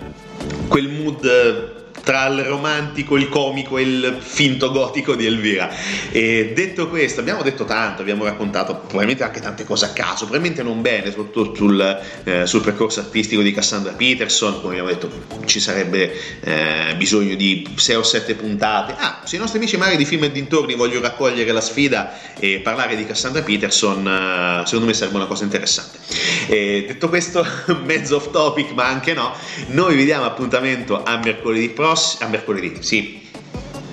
quel 0.69 0.89
mood 0.89 1.78
tra 2.03 2.27
il 2.27 2.43
romantico, 2.43 3.17
il 3.17 3.29
comico 3.29 3.77
e 3.77 3.83
il 3.83 4.17
finto 4.21 4.71
gotico 4.71 5.15
di 5.15 5.27
Elvira. 5.27 5.71
E 6.11 6.53
detto 6.55 6.89
questo, 6.89 7.21
abbiamo 7.21 7.43
detto 7.43 7.65
tanto, 7.65 8.03
abbiamo 8.03 8.25
raccontato 8.25 8.77
probabilmente 8.77 9.25
anche 9.25 9.41
tante 9.41 9.65
cose 9.65 9.87
a 9.87 9.91
caso, 9.91 10.25
probabilmente 10.25 10.63
non 10.63 10.81
bene, 10.81 11.11
soprattutto 11.11 11.55
sul, 11.55 12.01
eh, 12.25 12.47
sul 12.47 12.63
percorso 12.63 13.01
artistico 13.01 13.43
di 13.43 13.53
Cassandra 13.53 13.93
Peterson, 13.93 14.61
come 14.61 14.79
abbiamo 14.79 14.89
detto 14.89 15.11
ci 15.45 15.61
sarebbe 15.61 16.41
eh, 16.41 16.95
bisogno 16.97 17.35
di 17.35 17.69
6 17.75 17.97
o 17.97 18.03
7 18.03 18.35
puntate. 18.35 18.95
Ah, 18.97 19.23
se 19.25 19.37
i 19.37 19.39
nostri 19.39 19.59
amici 19.59 19.77
magari 19.77 19.97
di 19.97 20.05
film 20.05 20.25
e 20.25 20.33
dintorni 20.33 20.75
vogliono 20.75 21.03
raccogliere 21.03 21.53
la 21.53 21.61
sfida 21.61 22.35
e 22.39 22.61
parlare 22.61 22.97
di 22.97 23.05
Cassandra 23.05 23.43
Peterson, 23.43 24.07
eh, 24.07 24.63
secondo 24.65 24.87
me 24.87 24.95
sarebbe 24.95 25.17
una 25.17 25.27
cosa 25.27 25.45
interessante. 25.45 25.99
E 26.47 26.85
detto 26.87 27.09
questo, 27.09 27.47
mezzo 27.85 28.17
off 28.17 28.31
topic, 28.31 28.73
ma 28.73 28.87
anche 28.87 29.13
no, 29.13 29.35
noi 29.69 29.95
vi 29.95 30.05
diamo 30.05 30.25
appuntamento 30.25 31.03
a 31.03 31.19
mercoledì 31.23 31.69
prossimo 31.69 31.88
prossimo, 31.89 32.27
a 32.27 32.29
mercoledì, 32.29 32.77
sì. 32.81 33.27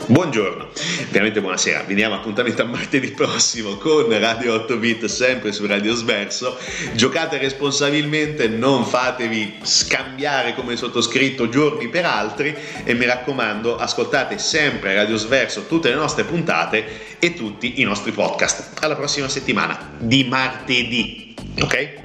Buongiorno, 0.08 0.70
veramente 1.10 1.40
buonasera, 1.40 1.82
vi 1.84 1.96
diamo 1.96 2.14
appuntamento 2.14 2.62
a 2.62 2.66
martedì 2.66 3.10
prossimo 3.12 3.78
con 3.78 4.08
Radio 4.20 4.54
8 4.54 4.78
Bit 4.78 5.06
sempre 5.06 5.52
su 5.52 5.66
Radio 5.66 5.96
Sverso. 5.96 6.58
Giocate 6.94 7.40
responsabilmente, 7.40 8.48
non 8.48 8.86
fatevi 8.86 9.60
scambiare 9.64 10.54
come 10.54 10.76
sottoscritto 10.76 11.50
giorni 11.50 11.88
per 11.88 12.06
altri 12.06 12.54
e 12.84 12.94
mi 12.94 13.06
raccomando 13.06 13.78
ascoltate 13.78 14.38
sempre 14.38 14.94
Radio 14.94 15.16
Sverso 15.16 15.66
tutte 15.66 15.90
le 15.90 15.96
nostre 15.96 16.26
puntate 16.26 17.18
e 17.18 17.34
tutti 17.34 17.82
i 17.82 17.84
nostri 17.84 18.12
podcast. 18.12 18.84
Alla 18.84 18.96
prossima 18.96 19.28
settimana 19.28 19.94
di 19.98 20.26
martedì, 20.26 21.34
ok? 21.60 22.04